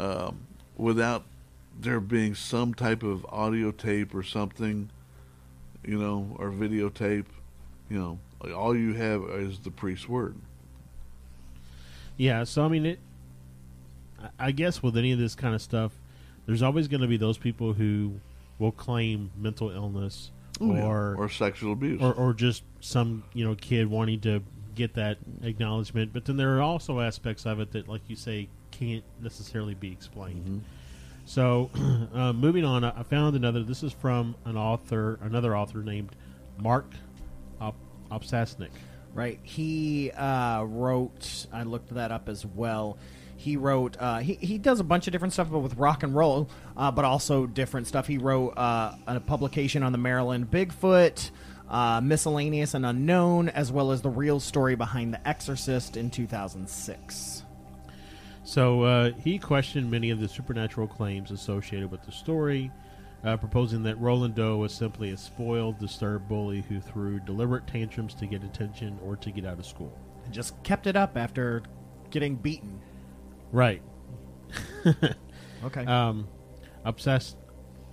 [0.00, 0.38] um,
[0.76, 1.24] without
[1.80, 4.90] there being some type of audio tape or something
[5.84, 7.26] you know or videotape
[7.88, 8.18] you know
[8.54, 10.34] all you have is the priest's word
[12.16, 12.98] Yeah, so I mean, it.
[14.38, 15.92] I guess with any of this kind of stuff,
[16.46, 18.20] there's always going to be those people who
[18.58, 20.30] will claim mental illness
[20.60, 20.84] Oh, yeah.
[20.86, 22.00] or, or sexual abuse.
[22.00, 24.42] or or just some you know kid wanting to
[24.74, 26.12] get that acknowledgement.
[26.14, 29.90] But then there are also aspects of it that, like you say, can't necessarily be
[29.92, 30.44] explained.
[30.44, 30.58] Mm-hmm.
[31.26, 31.70] So,
[32.14, 33.62] uh, moving on, I I found another.
[33.62, 36.16] This is from an author, another author named
[36.58, 36.90] Mark
[37.60, 37.74] Op-
[38.10, 38.70] Opsasnik.
[39.12, 39.38] Right.
[39.42, 41.46] He uh, wrote.
[41.52, 42.96] I looked that up as well.
[43.36, 43.96] He wrote.
[43.98, 46.90] Uh, he he does a bunch of different stuff, but with rock and roll, uh,
[46.90, 48.06] but also different stuff.
[48.06, 51.30] He wrote uh, a publication on the Maryland Bigfoot,
[51.68, 57.42] uh, miscellaneous and unknown, as well as the real story behind The Exorcist in 2006.
[58.44, 62.70] So uh, he questioned many of the supernatural claims associated with the story,
[63.24, 68.14] uh, proposing that Roland Doe was simply a spoiled, disturbed bully who threw deliberate tantrums
[68.14, 69.92] to get attention or to get out of school.
[70.24, 71.64] And just kept it up after
[72.10, 72.80] getting beaten.
[73.52, 73.82] Right.
[75.64, 75.84] Okay.
[75.84, 76.28] Um,
[76.84, 77.34] Obsess-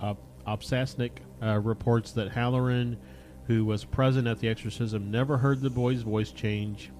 [0.00, 0.14] uh,
[0.46, 2.98] Opsasnik uh, reports that Halloran,
[3.46, 6.90] who was present at the exorcism, never heard the boy's voice change.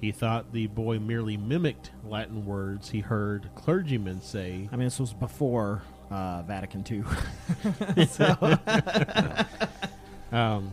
[0.00, 4.98] He thought the boy merely mimicked Latin words he heard clergymen say I mean, this
[4.98, 7.04] was before uh, Vatican II.
[8.06, 8.58] so,
[10.32, 10.72] Um,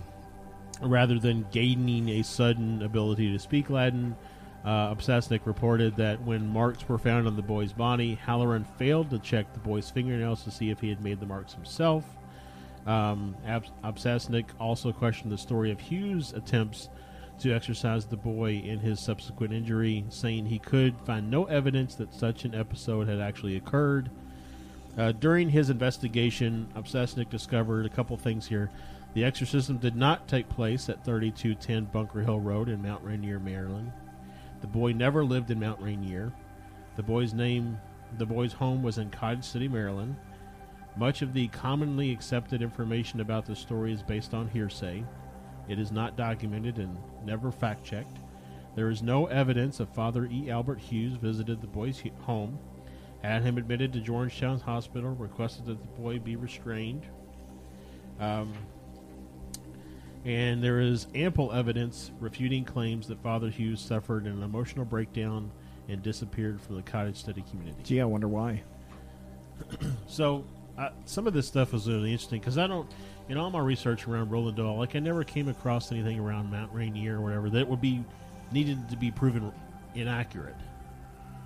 [0.81, 4.15] rather than gaining a sudden ability to speak Latin,
[4.67, 4.93] uh,
[5.45, 9.59] reported that when marks were found on the boy's body, Halloran failed to check the
[9.59, 12.03] boy's fingernails to see if he had made the marks himself.
[12.85, 13.33] Um,
[14.59, 16.89] also questioned the story of Hughes' attempts
[17.39, 22.13] to exorcise the boy in his subsequent injury, saying he could find no evidence that
[22.13, 24.09] such an episode had actually occurred.
[24.97, 28.69] Uh, during his investigation, Opsasnik discovered a couple things here.
[29.13, 33.93] The exorcism did not take place at 3210 Bunker Hill Road in Mount Rainier, Maryland.
[34.61, 36.33] The boy never lived in Mount Rainier.
[36.95, 37.79] The boy's name,
[38.17, 40.15] the boy's home was in Cottage City, Maryland.
[40.95, 45.03] Much of the commonly accepted information about the story is based on hearsay.
[45.67, 48.17] It is not documented and never fact checked.
[48.75, 50.49] There is no evidence of Father E.
[50.49, 52.57] Albert Hughes visited the boy's home,
[53.21, 57.05] had him admitted to Georgetown Hospital, requested that the boy be restrained.
[58.19, 58.53] Um,
[60.27, 65.49] and there is ample evidence refuting claims that Father Hughes suffered an emotional breakdown
[65.87, 67.81] and disappeared from the Cottage City community.
[67.83, 68.61] Gee, I wonder why.
[70.07, 70.45] So,
[70.77, 72.89] uh, some of this stuff was really interesting because I don't,
[73.27, 76.71] in all my research around Roland Dahl, like I never came across anything around Mount
[76.73, 78.03] Rainier or whatever that would be
[78.51, 79.51] needed to be proven
[79.95, 80.55] inaccurate.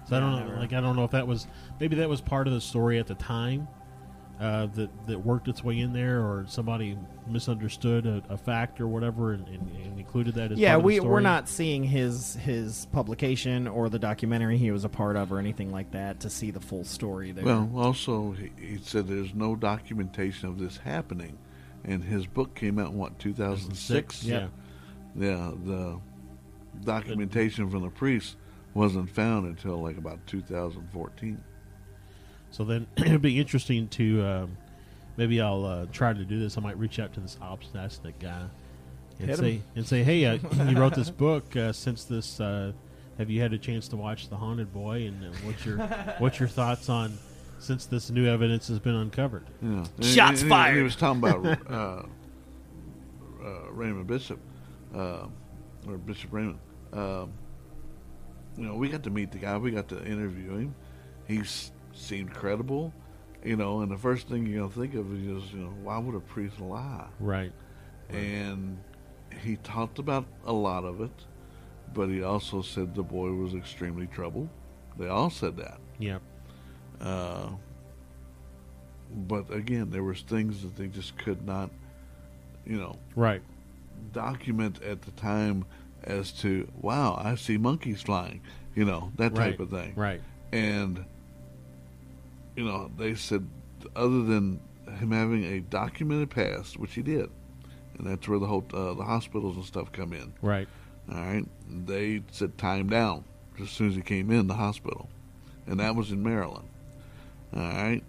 [0.07, 0.59] So I don't know, never.
[0.59, 1.47] like I don't know if that was
[1.79, 3.67] maybe that was part of the story at the time
[4.41, 8.87] uh, that that worked its way in there, or somebody misunderstood a, a fact or
[8.87, 11.83] whatever and, and, and included that as yeah, part of the we we're not seeing
[11.83, 16.21] his his publication or the documentary he was a part of or anything like that
[16.21, 17.45] to see the full story there.
[17.45, 21.37] Well, also he, he said there's no documentation of this happening,
[21.83, 24.23] and his book came out in what 2006.
[24.23, 24.47] Yeah.
[25.15, 25.99] Yeah, the
[26.83, 28.37] documentation from the priest
[28.73, 31.43] wasn't found until like about 2014.
[32.51, 34.57] So then it'd be interesting to um,
[35.17, 36.57] maybe I'll uh, try to do this.
[36.57, 38.43] I might reach out to this obstinate guy
[39.19, 39.63] and Hit say him.
[39.75, 40.37] and say, hey, uh,
[40.67, 42.39] you wrote this book uh, since this.
[42.39, 42.71] Uh,
[43.17, 45.05] have you had a chance to watch The Haunted Boy?
[45.07, 45.77] And uh, what's your
[46.19, 47.17] what's your thoughts on
[47.59, 49.45] since this new evidence has been uncovered?
[49.61, 50.77] Yeah, And- Shots and he- fired.
[50.77, 52.03] He was talking about uh,
[53.43, 54.39] uh, Raymond Bishop,
[54.95, 55.27] uh,
[55.87, 56.59] or Bishop Raymond.
[56.93, 57.31] Um,
[58.57, 59.57] you know, we got to meet the guy.
[59.57, 60.75] We got to interview him.
[61.27, 62.93] He s- seemed credible.
[63.43, 66.13] You know, and the first thing you're gonna think of is, you know, why would
[66.15, 67.07] a priest lie?
[67.19, 67.51] Right.
[68.09, 68.77] And
[69.41, 71.25] he talked about a lot of it,
[71.93, 74.49] but he also said the boy was extremely troubled.
[74.99, 75.79] They all said that.
[75.97, 76.19] Yeah.
[76.99, 77.49] Uh,
[79.27, 81.71] but again, there was things that they just could not,
[82.65, 83.41] you know, Right.
[84.13, 85.65] document at the time
[86.03, 88.41] as to wow, I see monkeys flying,
[88.75, 89.59] you know, that type Right.
[89.59, 89.93] of thing.
[89.95, 90.21] Right.
[90.51, 91.05] And
[92.55, 93.47] you know, they said
[93.95, 94.59] other than
[94.99, 97.29] him having a documented past, which he did,
[97.97, 100.33] and that's where the whole uh, the hospitals and stuff come in.
[100.41, 100.67] Right.
[101.11, 103.23] All right, they said time down
[103.61, 105.09] as soon as he came in the hospital,
[105.67, 106.67] and that was in Maryland.
[107.55, 108.01] All right,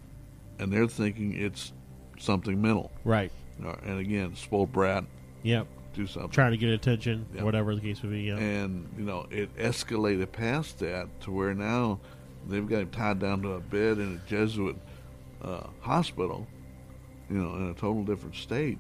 [0.59, 1.73] and they're thinking it's
[2.19, 2.91] something mental.
[3.05, 3.33] Right.
[3.65, 5.05] Uh, And again, spoiled brat,
[5.43, 5.67] Yep.
[5.95, 6.31] do something.
[6.31, 7.43] Trying to get attention, Yeah.
[7.43, 8.23] whatever the case would be.
[8.23, 8.37] Yeah.
[8.39, 12.01] And you know, it escalated past that to where now
[12.49, 14.77] they've got him tied down to a bed in a Jesuit
[15.43, 16.47] uh, hospital.
[17.31, 18.79] You know, in a total different state,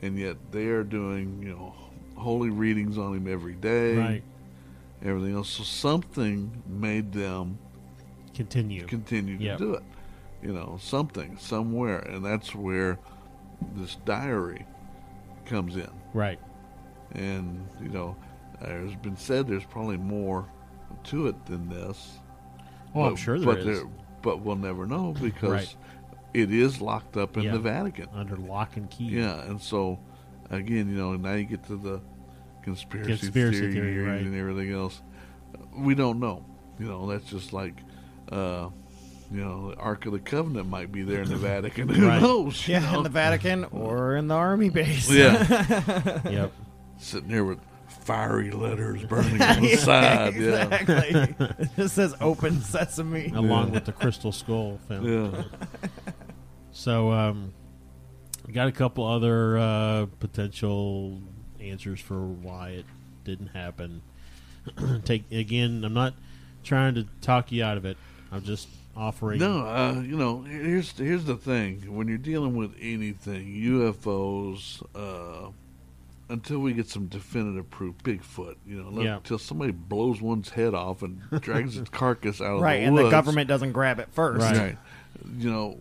[0.00, 1.74] and yet they are doing you know
[2.16, 3.96] holy readings on him every day.
[3.96, 4.22] right.
[5.02, 5.48] everything else.
[5.50, 7.58] So something made them
[8.34, 8.84] Continue.
[8.86, 9.58] continue to Yep.
[9.58, 9.82] do it.
[10.42, 12.98] You know, something somewhere, and that's where
[13.76, 14.66] this diary
[15.46, 15.88] comes in.
[16.12, 16.38] right.
[17.12, 18.14] And you know,
[18.60, 20.44] there's been said there's probably more
[21.04, 22.18] to it than this.
[22.96, 23.64] Oh, I'm sure there but is.
[23.80, 23.88] there-
[24.22, 25.76] but we'll never know because Right.
[26.34, 27.52] it is locked up in Yeah.
[27.52, 28.06] the Vatican.
[28.14, 29.04] Under lock and key.
[29.04, 29.98] Yeah, and so
[30.50, 32.00] again, you know, now you get to the
[32.62, 34.20] conspiracy, Conspiracy theory, theory, right.
[34.22, 35.00] and everything else.
[35.76, 36.44] We don't know.
[36.80, 37.74] You know, that's just like,
[38.32, 38.68] uh,
[39.30, 41.88] you know, the Ark of the Covenant might be there in the Vatican.
[41.90, 42.20] Who Right.
[42.20, 42.66] knows?
[42.66, 42.98] yeah, know?
[42.98, 45.08] in the Vatican or in the army base.
[45.10, 46.52] yeah, Yep.
[46.98, 47.58] sitting here with
[47.88, 50.34] fiery letters burning on the side.
[50.34, 51.46] Yeah, exactly.
[51.58, 55.06] it just says "Open Sesame." Along with the crystal skull found.
[55.06, 55.42] yeah.
[56.72, 57.52] So, um,
[58.46, 61.20] we got a couple other uh, potential
[61.60, 62.86] answers for why it
[63.24, 64.02] didn't happen.
[65.04, 65.82] Take again.
[65.84, 66.14] I'm not
[66.64, 67.96] trying to talk you out of it.
[68.30, 69.38] I'm just offering.
[69.38, 75.50] No, uh, you know, here's here's the thing: when you're dealing with anything, UFOs, uh,
[76.28, 79.16] until we get some definitive proof, Bigfoot, you know, Yeah.
[79.16, 82.86] until somebody blows one's head off and drags its carcass out of the Right, the
[82.86, 84.42] and the government doesn't grab it first.
[84.42, 84.58] Right.
[84.58, 84.78] right?
[85.38, 85.78] You know,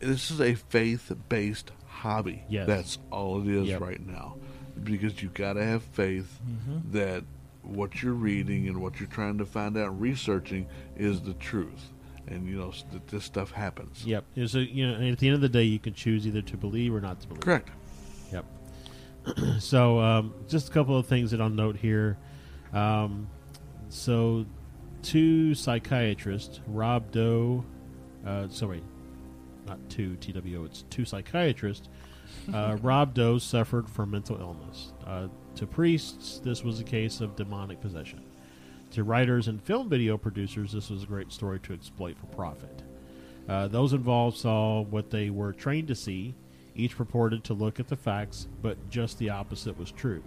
[0.00, 2.42] this is a faith-based hobby.
[2.48, 2.66] Yes.
[2.66, 3.80] That's all it is Yep.
[3.80, 4.36] right now.
[4.82, 6.92] Because you've got to have faith Mm-hmm.
[6.92, 7.24] that
[7.62, 10.66] what you're reading and what you're trying to find out, researching,
[10.96, 11.90] is the truth.
[12.26, 14.04] And, you know, that this stuff happens.
[14.04, 14.24] Yep.
[14.36, 16.56] A you know, and at the end of the day, you can choose either to
[16.56, 17.40] believe or not to believe.
[17.42, 17.70] Correct.
[19.58, 22.18] So, um, just a couple of things that I'll note here.
[22.72, 23.28] Um,
[23.88, 24.46] so,
[25.02, 27.64] two psychiatrists, Rob Doe,
[28.26, 28.82] uh, sorry,
[29.66, 31.88] not two TWO, it's two psychiatrists.
[32.52, 34.94] Uh, Rob Doe suffered from mental illness.
[35.06, 38.20] Uh, to priests, this was a case of demonic possession.
[38.92, 42.82] To writers and film video producers, this was a great story to exploit for profit.
[43.48, 46.34] Uh, those involved saw what they were trained to see.
[46.74, 50.22] Each purported to look at the facts, but just the opposite was true.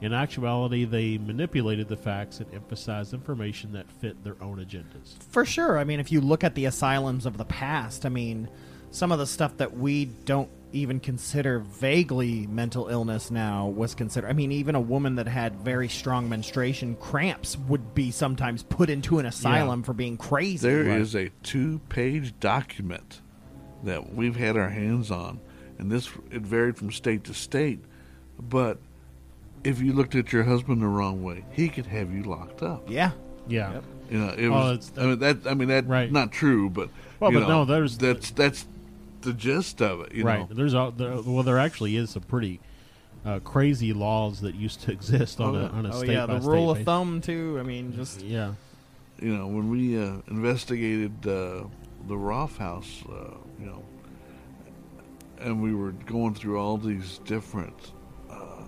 [0.00, 5.22] In actuality, they manipulated the facts and emphasized information that fit their own agendas.
[5.30, 5.78] For sure.
[5.78, 8.48] I mean, if you look at the asylums of the past, I mean,
[8.90, 14.28] some of the stuff that we don't even consider vaguely mental illness now was considered.
[14.28, 18.88] I mean, even a woman that had very strong menstruation cramps would be sometimes put
[18.88, 20.66] into an asylum for being crazy.
[20.66, 23.20] There is a two-page document
[23.82, 25.40] that we've had our hands on,
[25.80, 27.80] and this it varied from state to state.
[28.38, 28.78] But
[29.64, 32.88] if you looked at your husband the wrong way, he could have you locked up.
[32.88, 33.10] Yeah.
[33.48, 33.72] Yeah.
[33.72, 33.84] Yep.
[34.10, 34.88] You know, it Oh, was.
[34.90, 35.46] it's- I mean that.
[35.46, 35.86] I mean that.
[35.86, 36.10] Right.
[36.12, 38.66] Not true, but Well, but know, no, there's- that's that's
[39.22, 40.14] the gist of it.
[40.14, 40.48] You right.
[40.48, 42.60] know, There's a, there, well, there actually is some pretty
[43.24, 46.26] uh, crazy laws that used to exist on Oh, a on a Oh state yeah,
[46.26, 47.56] by the rule of state thumb too.
[47.58, 48.22] I mean, just.
[48.22, 48.54] Yeah.
[49.20, 51.64] you know when we uh, investigated uh,
[52.08, 53.82] the Roth House, uh, you know,
[55.40, 57.92] and we were going through all these different
[58.30, 58.64] uh,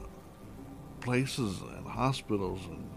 [1.00, 2.88] places and hospitals, and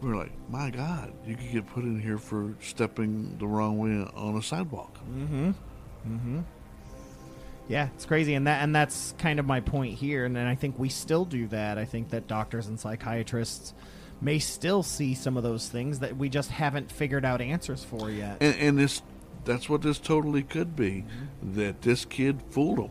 [0.00, 3.78] we were like, "My God, you could get put in here for stepping the wrong
[3.78, 5.50] way on a sidewalk." Mm-hmm.
[6.08, 6.40] Mm-hmm.
[7.68, 10.24] Yeah, it's crazy, and that and that's kind of my point here.
[10.24, 11.78] And, and I think we still do that.
[11.78, 13.74] I think that doctors and psychiatrists
[14.20, 18.10] may still see some of those things that we just haven't figured out answers for
[18.10, 18.38] yet.
[18.40, 19.02] And, and this,
[19.44, 21.04] that's what this totally could be.
[21.42, 22.90] That this kid fooled him.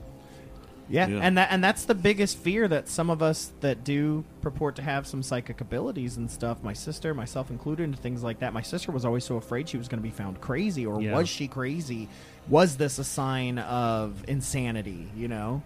[0.90, 1.20] Yeah, yeah.
[1.22, 4.82] and that and that's the biggest fear that some of us that do purport to
[4.82, 6.62] have some psychic abilities and stuff.
[6.64, 8.54] My sister, myself included, and things like that.
[8.54, 11.14] My sister was always so afraid she was going to be found crazy, or Yeah.
[11.16, 12.08] was she crazy?
[12.48, 15.10] Was this a sign of insanity?
[15.16, 15.64] You know,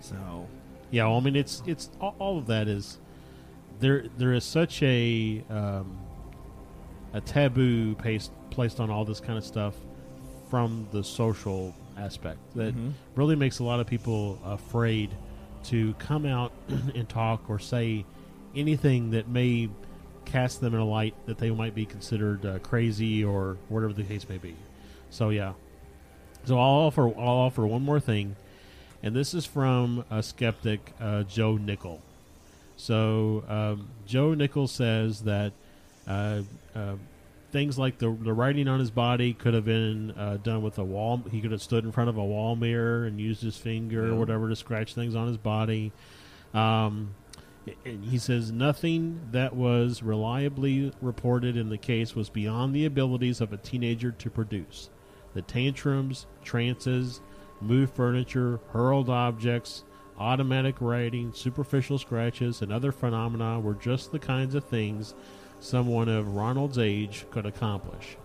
[0.00, 0.46] so
[0.90, 2.98] Yeah, well, I mean, it's it's all, all of that is
[3.78, 4.04] there.
[4.18, 5.98] There is such a um,
[7.12, 9.74] a taboo placed placed on all this kind of stuff
[10.50, 12.74] from the social aspect that
[13.14, 15.10] really makes a lot of people afraid
[15.64, 16.52] to come out
[16.94, 18.04] and talk or say
[18.56, 19.68] anything that may
[20.24, 24.04] cast them in a light that they might be considered uh, crazy or whatever the
[24.04, 24.54] case may be.
[25.10, 25.52] So yeah.
[26.44, 28.36] So I'll offer I'll offer one more thing
[29.02, 32.00] and this is from a skeptic, uh, Joe Nickell.
[32.76, 35.52] So um, Joe Nickell says that
[36.06, 36.42] uh,
[36.74, 36.94] uh,
[37.52, 40.84] things like the the writing on his body could have been uh, done with a
[40.84, 41.22] wall.
[41.30, 44.16] He could have stood in front of a wall mirror and used his finger or
[44.16, 45.92] whatever to scratch things on his body.
[46.54, 47.14] Um,
[47.84, 53.40] and he says nothing that was reliably reported in the case was beyond the abilities
[53.40, 54.90] of a teenager to produce.
[55.34, 57.20] The tantrums, trances,
[57.60, 59.84] moved furniture, hurled objects,
[60.18, 65.14] automatic writing, superficial scratches, and other phenomena were just the kinds of things
[65.60, 68.16] someone of Ronald's age could accomplish,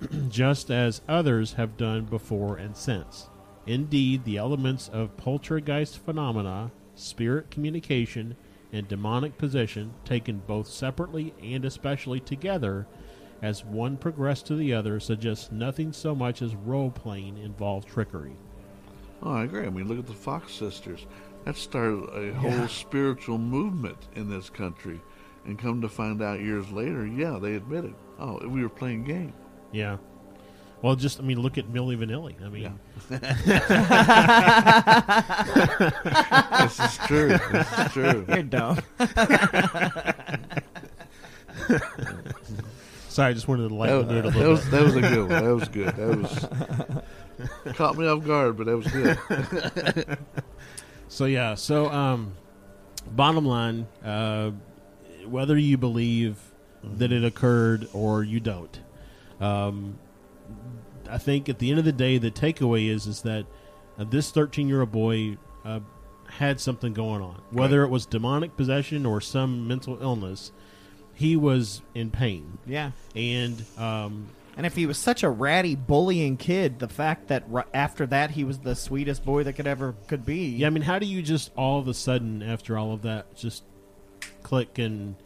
[0.28, 3.28] just as others have done before and since.
[3.66, 8.36] Indeed, the elements of poltergeist phenomena, spirit communication,
[8.72, 12.86] and demonic possession, taken both separately and especially together,
[13.42, 18.36] as one progressed to the other, suggests nothing so much as role playing involved trickery.
[19.22, 19.66] Oh, I agree.
[19.66, 21.06] I mean, look at the Fox sisters.
[21.44, 25.00] That started a whole spiritual movement in this country.
[25.46, 29.32] And come to find out years later, yeah, they admitted, oh, we were playing game.
[29.72, 29.96] Yeah.
[30.82, 32.34] Well, just I mean, look at Milli Vanilli.
[32.44, 32.78] I mean,
[36.60, 37.28] this is true.
[37.52, 38.24] This is true.
[38.28, 38.78] you're dumb.
[43.08, 44.70] sorry, I just wanted to That, lighten the mood a that little was bit.
[44.72, 45.28] that was a good one.
[45.28, 45.96] That was good.
[45.96, 50.18] That was caught me off guard, but that was good.
[51.08, 52.32] So yeah, so um,
[53.12, 54.50] bottom line, uh,
[55.28, 56.38] whether you believe
[56.82, 58.78] that it occurred or you don't,
[59.40, 59.98] um,
[61.10, 63.46] I think at the end of the day, the takeaway is is that
[63.98, 65.80] uh, this 13 year old boy uh,
[66.28, 70.52] had something going on, whether it was demonic possession or some mental illness.
[71.14, 72.90] He was in pain, Yeah.
[73.14, 77.64] and um, And if he was such a ratty, bullying kid, the fact that r-
[77.72, 80.48] after that he was the sweetest boy that could ever could be.
[80.48, 83.34] Yeah, I mean, how do you just all of a sudden, after all of that,
[83.34, 83.62] just
[84.46, 85.16] click and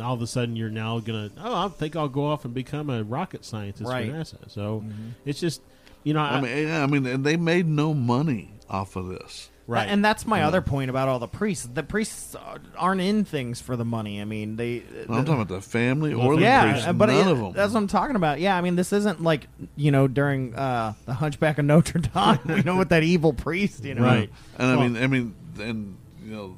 [0.00, 1.30] all of a sudden you're now gonna?
[1.38, 4.10] Oh, I think I'll go off and become a rocket scientist Right.
[4.10, 4.50] for NASA.
[4.50, 4.84] So
[5.26, 5.60] it's just,
[6.04, 9.06] you know, I, I mean, yeah, I mean, and they made no money off of
[9.08, 9.50] this.
[9.66, 11.68] right, And that's my other point about all the priests.
[11.72, 12.34] The priests
[12.76, 14.20] aren't in things for the money.
[14.20, 14.82] I mean, they.
[15.10, 16.92] I'm talking about the family or the yeah, priests.
[16.94, 17.52] but None it- of them.
[17.52, 18.40] that's what I'm talking about.
[18.40, 19.46] Yeah, I mean, this isn't like
[19.76, 22.38] you know during uh, the Hunchback of Notre Dame.
[22.56, 23.84] you know, with that evil priest.
[23.84, 24.30] You know, Right.
[24.58, 26.56] And I mean, I mean, and you know,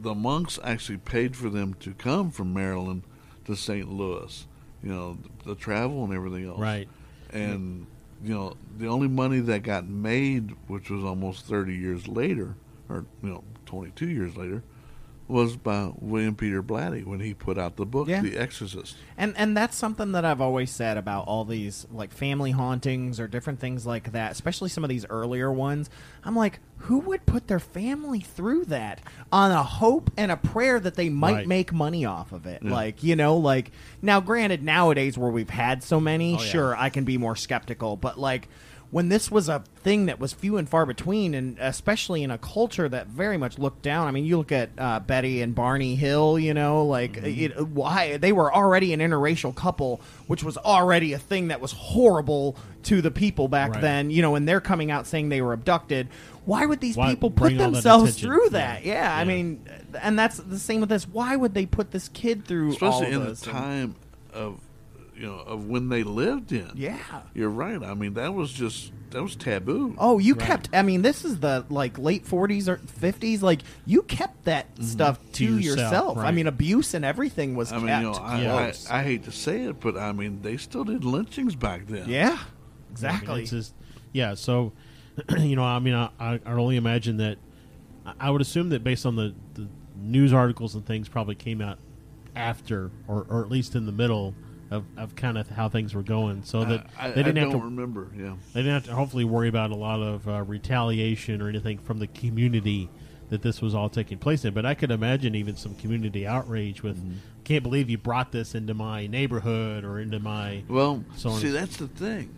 [0.00, 3.02] the monks actually paid for them to come from Maryland
[3.44, 3.90] to St.
[3.90, 4.46] Louis.
[4.82, 6.60] You know, the travel and everything else.
[6.60, 6.88] right,
[7.32, 7.86] And
[8.22, 12.54] you know, the only money that got made, which was almost 30 years later,
[12.88, 14.62] or you know, 22 years later,
[15.28, 18.22] was by William Peter Blatty when he put out the book, Yeah.
[18.22, 18.96] The Exorcist.
[19.16, 23.28] And and that's something that I've always said about all these like family hauntings or
[23.28, 25.90] different things like that, especially some of these earlier ones.
[26.24, 29.00] I'm like, who would put their family through that
[29.30, 31.46] on a hope and a prayer that they might Right.
[31.46, 32.62] make money off of it?
[32.64, 33.70] Like, you know, like
[34.00, 36.48] now granted nowadays where we've had so many, Oh, yeah.
[36.48, 38.48] sure, I can be more skeptical, but like
[38.90, 42.38] when this was a thing that was few and far between, and especially in a
[42.38, 44.06] culture that very much looked down.
[44.08, 46.38] I mean, you look at uh, Betty and Barney Hill.
[46.38, 47.60] You know, like Mm-hmm.
[47.60, 51.72] it, why they were already an interracial couple, which was already a thing that was
[51.72, 53.80] horrible to the people back Right.
[53.82, 54.10] then.
[54.10, 56.08] You know, and they're coming out saying they were abducted.
[56.46, 58.28] Why would these Why people put all that themselves attention?
[58.30, 58.50] through Yeah.
[58.50, 58.84] that?
[58.86, 59.66] Yeah, I mean,
[60.00, 61.06] and that's the same with this.
[61.06, 63.42] Why would they put this kid through all Especially of in the this?
[63.42, 63.94] And- time
[64.32, 64.58] of
[65.18, 66.70] you know of when they lived in.
[66.74, 66.98] Yeah.
[67.34, 67.82] You're right.
[67.82, 69.94] I mean, that was just that was taboo.
[69.98, 70.46] Oh, you Right.
[70.46, 70.68] kept.
[70.72, 73.42] I mean, this is the like late forties or fifties.
[73.42, 74.84] Like you kept that mm-hmm.
[74.84, 75.78] stuff to, To yourself.
[75.78, 78.98] yourself, I mean, abuse and everything was I kept mean, you know, I, I.
[78.98, 82.08] I hate to say it, but I mean, they still did lynchings back then.
[82.08, 82.38] yeah, I mean,
[82.92, 83.44] exactly.
[83.46, 83.74] just,
[84.12, 84.72] yeah, so
[85.38, 87.38] you know, I mean, I, I I only imagine that.
[88.06, 89.68] I- I would assume that based on the, the
[90.00, 91.78] news articles and things, probably came out
[92.34, 94.34] after, or, or at least in the middle
[94.70, 97.52] of, of kind of how things were going, so that I, they didn't I have
[97.52, 98.10] to remember.
[98.16, 98.34] Yeah.
[98.52, 101.98] they didn't have to hopefully worry about a lot of uh, retaliation or anything from
[101.98, 102.90] the community
[103.30, 104.54] that this was all taking place in.
[104.54, 107.18] But I could imagine even some community outrage with, Mm-hmm.
[107.44, 110.62] can't believe you brought this into my neighborhood or into my.
[110.68, 112.34] Well, So see, that's the thing.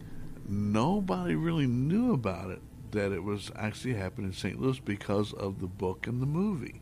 [0.49, 2.61] Nobody really knew about it
[2.91, 4.61] that it was actually happening in St.
[4.61, 6.81] Louis because of the book and the movie.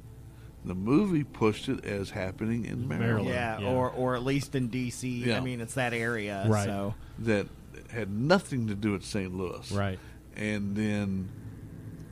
[0.69, 3.27] The movie pushed it as happening in Maryland.
[3.27, 3.29] Maryland.
[3.31, 3.67] yeah, yeah.
[3.69, 5.33] or or at least in D.C.
[5.33, 6.45] I mean, it's that area.
[6.49, 6.65] Right.
[6.65, 7.49] So That
[7.91, 9.35] had nothing to do with St.
[9.35, 9.73] Louis.
[9.73, 9.99] Right.
[10.37, 11.29] And then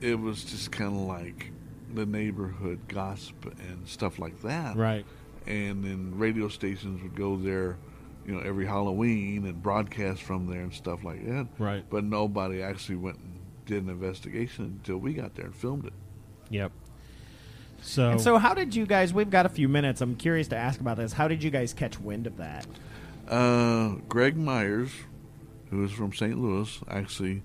[0.01, 1.51] it was just kind of like
[1.93, 4.75] the neighborhood gossip and stuff like that.
[4.75, 5.05] Right.
[5.45, 7.77] and then radio stations would go there,
[8.25, 11.47] you know, every Halloween and broadcast from there and stuff like that.
[11.57, 11.85] Right.
[11.89, 15.93] But nobody actually went and did an investigation until we got there and filmed it.
[16.49, 16.71] Yep.
[17.81, 19.13] So, and so, how did you guys?
[19.13, 20.01] We've got a few minutes.
[20.01, 21.13] I'm curious to ask about this.
[21.13, 22.65] How did you guys catch wind of that?
[23.27, 24.91] Uh, Greg Myers,
[25.69, 26.37] who is from St.
[26.37, 27.43] Louis, actually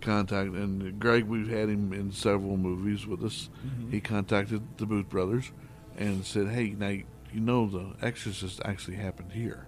[0.00, 3.48] contacted, and Greg, we've had him in several movies with us.
[3.90, 5.52] He contacted the Booth Brothers
[5.96, 9.66] and said, "Hey, now you know the Exorcist actually happened here."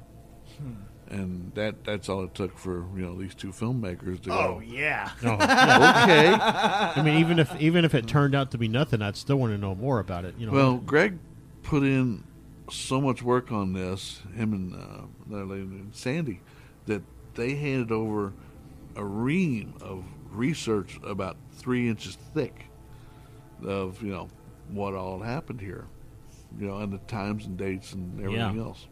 [1.14, 4.60] And that that's all it took for you know these two filmmakers to Oh go.
[4.66, 6.02] yeah, no, yeah.
[6.02, 6.32] Okay.
[6.32, 9.52] I mean, even if even if it turned out to be nothing, I'd still want
[9.52, 10.34] to know more about it.
[10.38, 10.52] You know.
[10.52, 11.18] Well, Greg
[11.62, 12.24] put in
[12.68, 16.40] so much work on this, him and uh, that lady named Sandy,
[16.86, 17.02] that
[17.34, 18.32] they handed over
[18.96, 22.66] a ream of research about three inches thick
[23.64, 24.28] of you know
[24.68, 25.84] what all happened here,
[26.58, 28.62] you know, and the times and dates and everything Yeah.
[28.64, 28.88] else.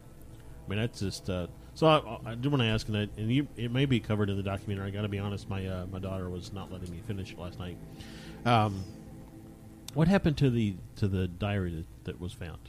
[0.65, 1.29] I mean, that's just.
[1.29, 4.29] Uh, so I, I do want to ask, and, and you, it may be covered
[4.29, 4.87] in the documentary.
[4.87, 7.39] I got to be honest, my uh, my daughter was not letting me finish it
[7.39, 7.77] last night.
[8.45, 8.83] Um,
[9.93, 12.59] what happened to the to the diary that, that was found?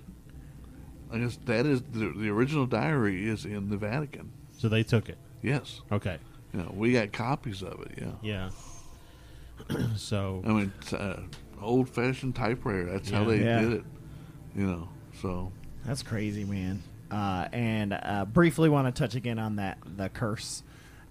[1.13, 4.33] I guess that is the, the original diary is in the Vatican.
[4.59, 5.19] So they took it.
[5.43, 6.19] Yes, Okay.
[6.53, 7.99] you know, we got copies of it.
[8.01, 8.51] Yeah,
[9.69, 9.87] Yeah.
[9.97, 11.23] so I mean, it's, uh,
[11.61, 12.87] old-fashioned typewriter.
[12.93, 13.61] That's how they Yeah.
[13.61, 13.85] did it.
[14.57, 14.89] You know,
[15.21, 15.53] so
[15.85, 16.83] that's crazy, man.
[17.15, 20.63] Uh, and uh, briefly want to touch again on that the curse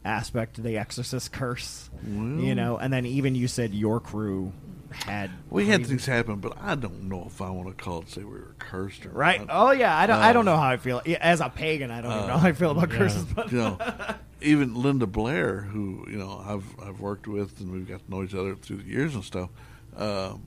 [0.04, 1.90] aspect, the Exorcist curse.
[2.06, 4.52] Well- you know, and then even you said your crew
[4.92, 8.10] had we had things happen, but I don't know if I want to call it
[8.10, 9.40] say we were cursed or Right.
[9.40, 9.48] not.
[9.50, 9.98] Oh yeah.
[9.98, 10.20] I don't.
[10.20, 11.90] I don't Uh, know how I feel as a pagan.
[11.90, 12.98] I don't even know how I feel about yeah.
[12.98, 13.24] curses.
[13.26, 13.78] But You know,
[14.42, 18.24] even Linda Blair, who you know I've I've worked with and we've got to know
[18.24, 19.50] each other through the years and stuff.
[19.96, 20.44] Um,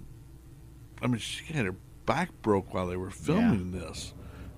[1.03, 4.13] I mean, she had her back broke while they were filming this.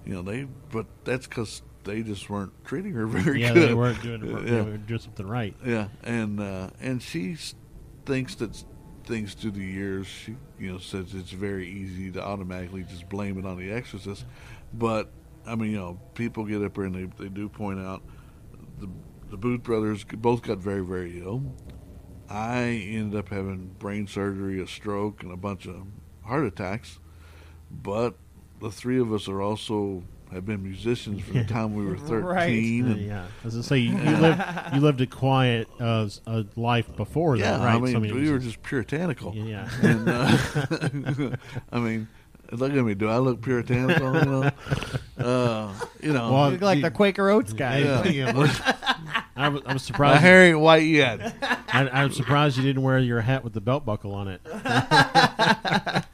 [0.08, 3.68] You know, they but that's because they just weren't treating her very yeah, good.
[3.68, 5.54] they weren't doing, they weren't doing something right.
[5.64, 7.36] Yeah, and uh, and she
[8.06, 8.64] thinks that
[9.04, 13.38] things through the years, she you know says it's very easy to automatically just blame
[13.38, 14.24] it on the Exorcist,
[14.72, 15.10] but
[15.46, 18.02] I mean you know people get up there and they they do point out
[18.80, 18.88] the
[19.30, 21.42] the Booth brothers both got very very ill.
[22.30, 25.86] I ended up having brain surgery, a stroke, and a bunch of
[26.24, 26.98] heart attacks,
[27.70, 28.14] but
[28.60, 30.02] the three of us are also
[30.32, 32.46] have been musicians from the time we were Right.
[32.46, 32.86] thirteen.
[32.86, 34.42] Uh, and- yeah, as I say, you, you lived
[34.74, 37.74] you lived a quiet uh, s- uh, life before Yeah, that, right?
[37.76, 39.34] I mean, So, it we were just puritanical.
[39.34, 39.68] yeah.
[39.82, 41.36] And, uh,
[41.72, 42.08] I mean,
[42.52, 42.94] look at me.
[42.94, 44.14] Do I look puritanical?
[44.18, 44.50] You know,
[45.18, 46.30] uh, you know.
[46.32, 47.78] Well, You look like you- the Quaker Oats guy.
[47.78, 48.04] Yeah.
[48.06, 48.50] Yeah, we're-
[49.36, 50.20] I was, I was my surprised.
[50.20, 51.20] hair ain't white yet.
[51.72, 54.40] I, I'm surprised you didn't wear your hat with the belt buckle on it.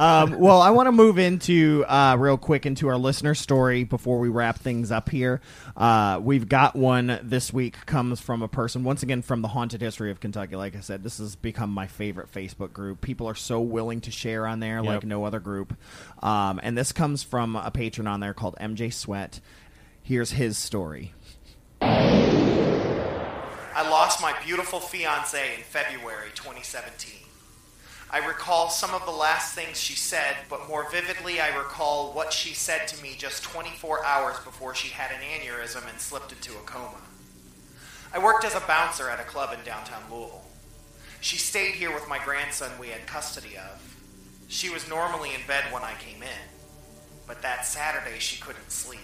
[0.00, 4.18] Um, well, I want to move into uh, real quick into our listener story before
[4.18, 5.42] we wrap things up here.
[5.76, 9.82] Uh, we've got one this week comes from a person once again from the haunted
[9.82, 10.56] history of Kentucky.
[10.56, 13.02] Like I said, this has become my favorite Facebook group.
[13.02, 15.76] People are so willing to share on there like no other group.
[16.22, 19.40] Um, and this comes from a patron on there called MJ Sweat.
[20.02, 21.12] Here's his story.
[21.82, 27.29] I lost my beautiful fiance in February 2017.
[28.12, 32.32] I recall some of the last things she said, but more vividly, I recall what
[32.32, 36.58] she said to me just 24 hours before she had an aneurysm and slipped into
[36.58, 36.98] a coma.
[38.12, 40.42] I worked as a bouncer at a club in downtown Louisville.
[41.20, 43.96] She stayed here with my grandson we had custody of.
[44.48, 46.48] She was normally in bed when I came in,
[47.28, 48.98] but that Saturday she couldn't sleep.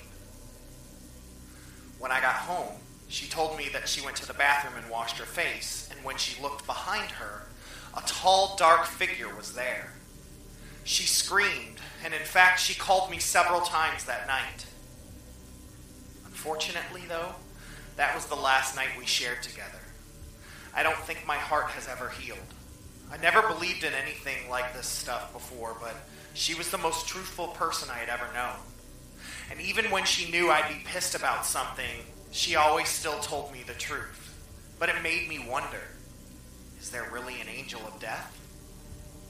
[2.00, 2.74] When I got home,
[3.06, 6.16] she told me that she went to the bathroom and washed her face, and when
[6.16, 7.45] she looked behind her,
[7.96, 9.92] a tall, dark figure was there.
[10.84, 14.66] She screamed, and in fact, she called me several times that night.
[16.26, 17.34] Unfortunately, though,
[17.96, 19.80] that was the last night we shared together.
[20.74, 22.38] I don't think my heart has ever healed.
[23.10, 25.94] I never believed in anything like this stuff before, but
[26.34, 28.56] she was the most truthful person I had ever known.
[29.50, 33.62] And even when she knew I'd be pissed about something, she always still told me
[33.66, 34.34] the truth.
[34.78, 35.80] But it made me wonder
[36.86, 38.40] is there really an angel of death?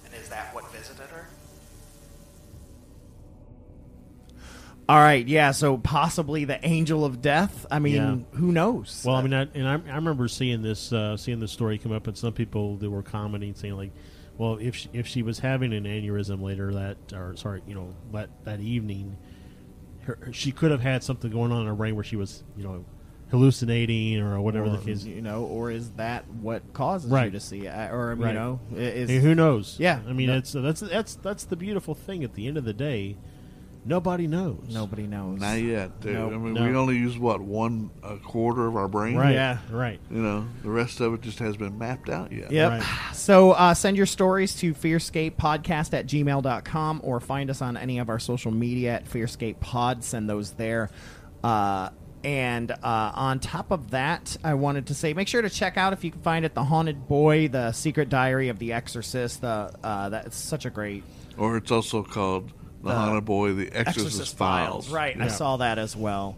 [0.04, 1.26] And is that what visited her?
[4.86, 7.64] All right, yeah, so possibly the angel of death.
[7.70, 8.38] I mean, Yeah.
[8.38, 9.02] who knows?
[9.06, 11.92] Well, I mean, I, and I, I remember seeing this uh, seeing this story come
[11.92, 13.92] up, and some people that were commenting saying like,
[14.36, 17.94] "Well, if she, if she was having an aneurysm later that, or sorry, you know,
[18.12, 19.16] that that evening,
[20.02, 22.64] her, she could have had something going on in her brain where she was, you
[22.64, 22.84] know,
[23.30, 25.04] hallucinating or whatever the or, case.
[25.04, 27.26] you know, or is that what causes Right.
[27.26, 27.92] you to see it?
[27.92, 29.76] Or you know, is Hey, who knows?
[29.78, 30.00] Yeah.
[30.08, 30.36] I mean, No.
[30.36, 32.22] it's that's that's that's the beautiful thing.
[32.24, 33.16] At the end of the day,
[33.84, 34.58] nobody knows.
[34.72, 35.40] nobody knows.
[35.40, 36.00] Not yet.
[36.00, 36.14] dude.
[36.14, 36.32] Nope.
[36.32, 36.68] I mean, No.
[36.68, 39.16] we only use what one a quarter of our brain.
[39.16, 39.34] Right.
[39.34, 39.58] Yeah.
[39.72, 39.98] Right.
[40.10, 42.50] You know, the rest of it just has been mapped out yet.
[42.52, 42.70] Yep.
[42.70, 42.82] Right.
[43.12, 48.08] So uh, send your stories to fearscapepodcast at gmail.com or find us on any of
[48.08, 50.04] our social media at Fearscape Pod.
[50.04, 50.90] Send those there.
[51.42, 51.90] Uh,
[52.24, 55.92] and uh, on top of that, I wanted to say make sure to check out
[55.92, 59.40] if you can find it The Haunted Boy, The Secret Diary of the Exorcist.
[59.40, 61.04] The, uh, that's such a great
[61.38, 62.52] Or it's also called
[62.82, 64.90] the Uh, Haunted Boy, the Exorcist, Files.
[64.90, 66.36] Right, I saw that as well.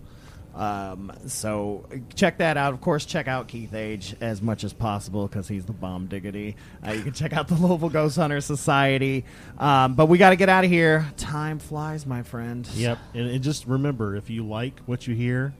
[0.55, 2.74] Um, so check that out.
[2.74, 6.57] Of course, check out Keith Age as much as possible because he's the bomb diggity.
[6.85, 9.24] Uh, you can check out the Louisville Ghost Hunter Society.
[9.57, 11.07] Um, but we got to get out of here.
[11.16, 12.66] Time flies, my friend.
[12.74, 12.99] Yep.
[13.14, 15.55] And, and just remember, if you like what you hear,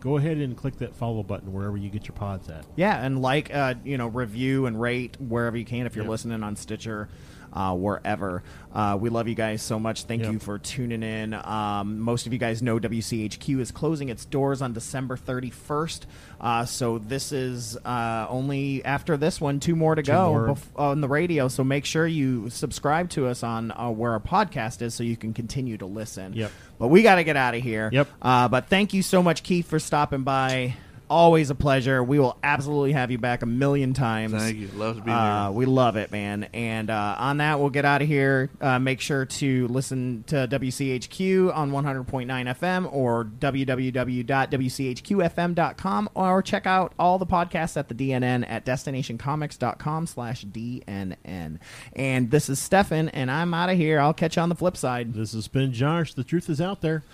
[0.00, 2.64] go ahead and click that follow button wherever you get your pods at.
[2.76, 6.10] Yeah, and like, uh, you know, review and rate wherever you can if you're Yep.
[6.10, 7.08] listening on Stitcher,
[7.52, 8.42] uh, wherever.
[8.74, 10.02] Uh, we love you guys so much.
[10.02, 10.32] Thank Yep.
[10.32, 11.32] you for tuning in.
[11.32, 16.04] Um, most of you guys know WCHQ is closing its doors on December 31st.
[16.38, 20.48] Uh, so this is uh, only after this one, two more to Two go more.
[20.48, 21.48] bef- on the radio.
[21.48, 25.16] So make sure you subscribe to us on uh, where our podcast is so you
[25.16, 26.34] can continue to listen.
[26.34, 26.52] Yep.
[26.78, 27.88] But we got to get out of here.
[27.92, 28.08] Yep.
[28.20, 30.76] Uh, but thank you so much, Keith, for stopping by.
[31.08, 32.02] Always a pleasure.
[32.02, 34.32] We will absolutely have you back a million times.
[34.32, 34.68] Thank you.
[34.74, 35.52] Love to be Uh, here.
[35.52, 36.48] we love it, man.
[36.52, 38.50] And uh, on that, we'll get out of here.
[38.60, 46.92] Uh, make sure to listen to WCHQ on 100.9 FM or www.wchqfm.com or check out
[46.98, 51.58] all the podcasts at the DNN at destinationcomics.com slash DNN.
[51.94, 54.00] And this is Stefan, and I'm out of here.
[54.00, 55.14] I'll catch you on the flip side.
[55.14, 56.14] This has been Josh.
[56.14, 57.04] The truth is out there.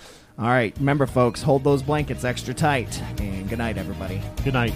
[0.42, 0.76] All right.
[0.78, 3.00] Remember, folks, hold those blankets extra tight.
[3.20, 4.20] And good night, everybody.
[4.42, 4.74] Good night.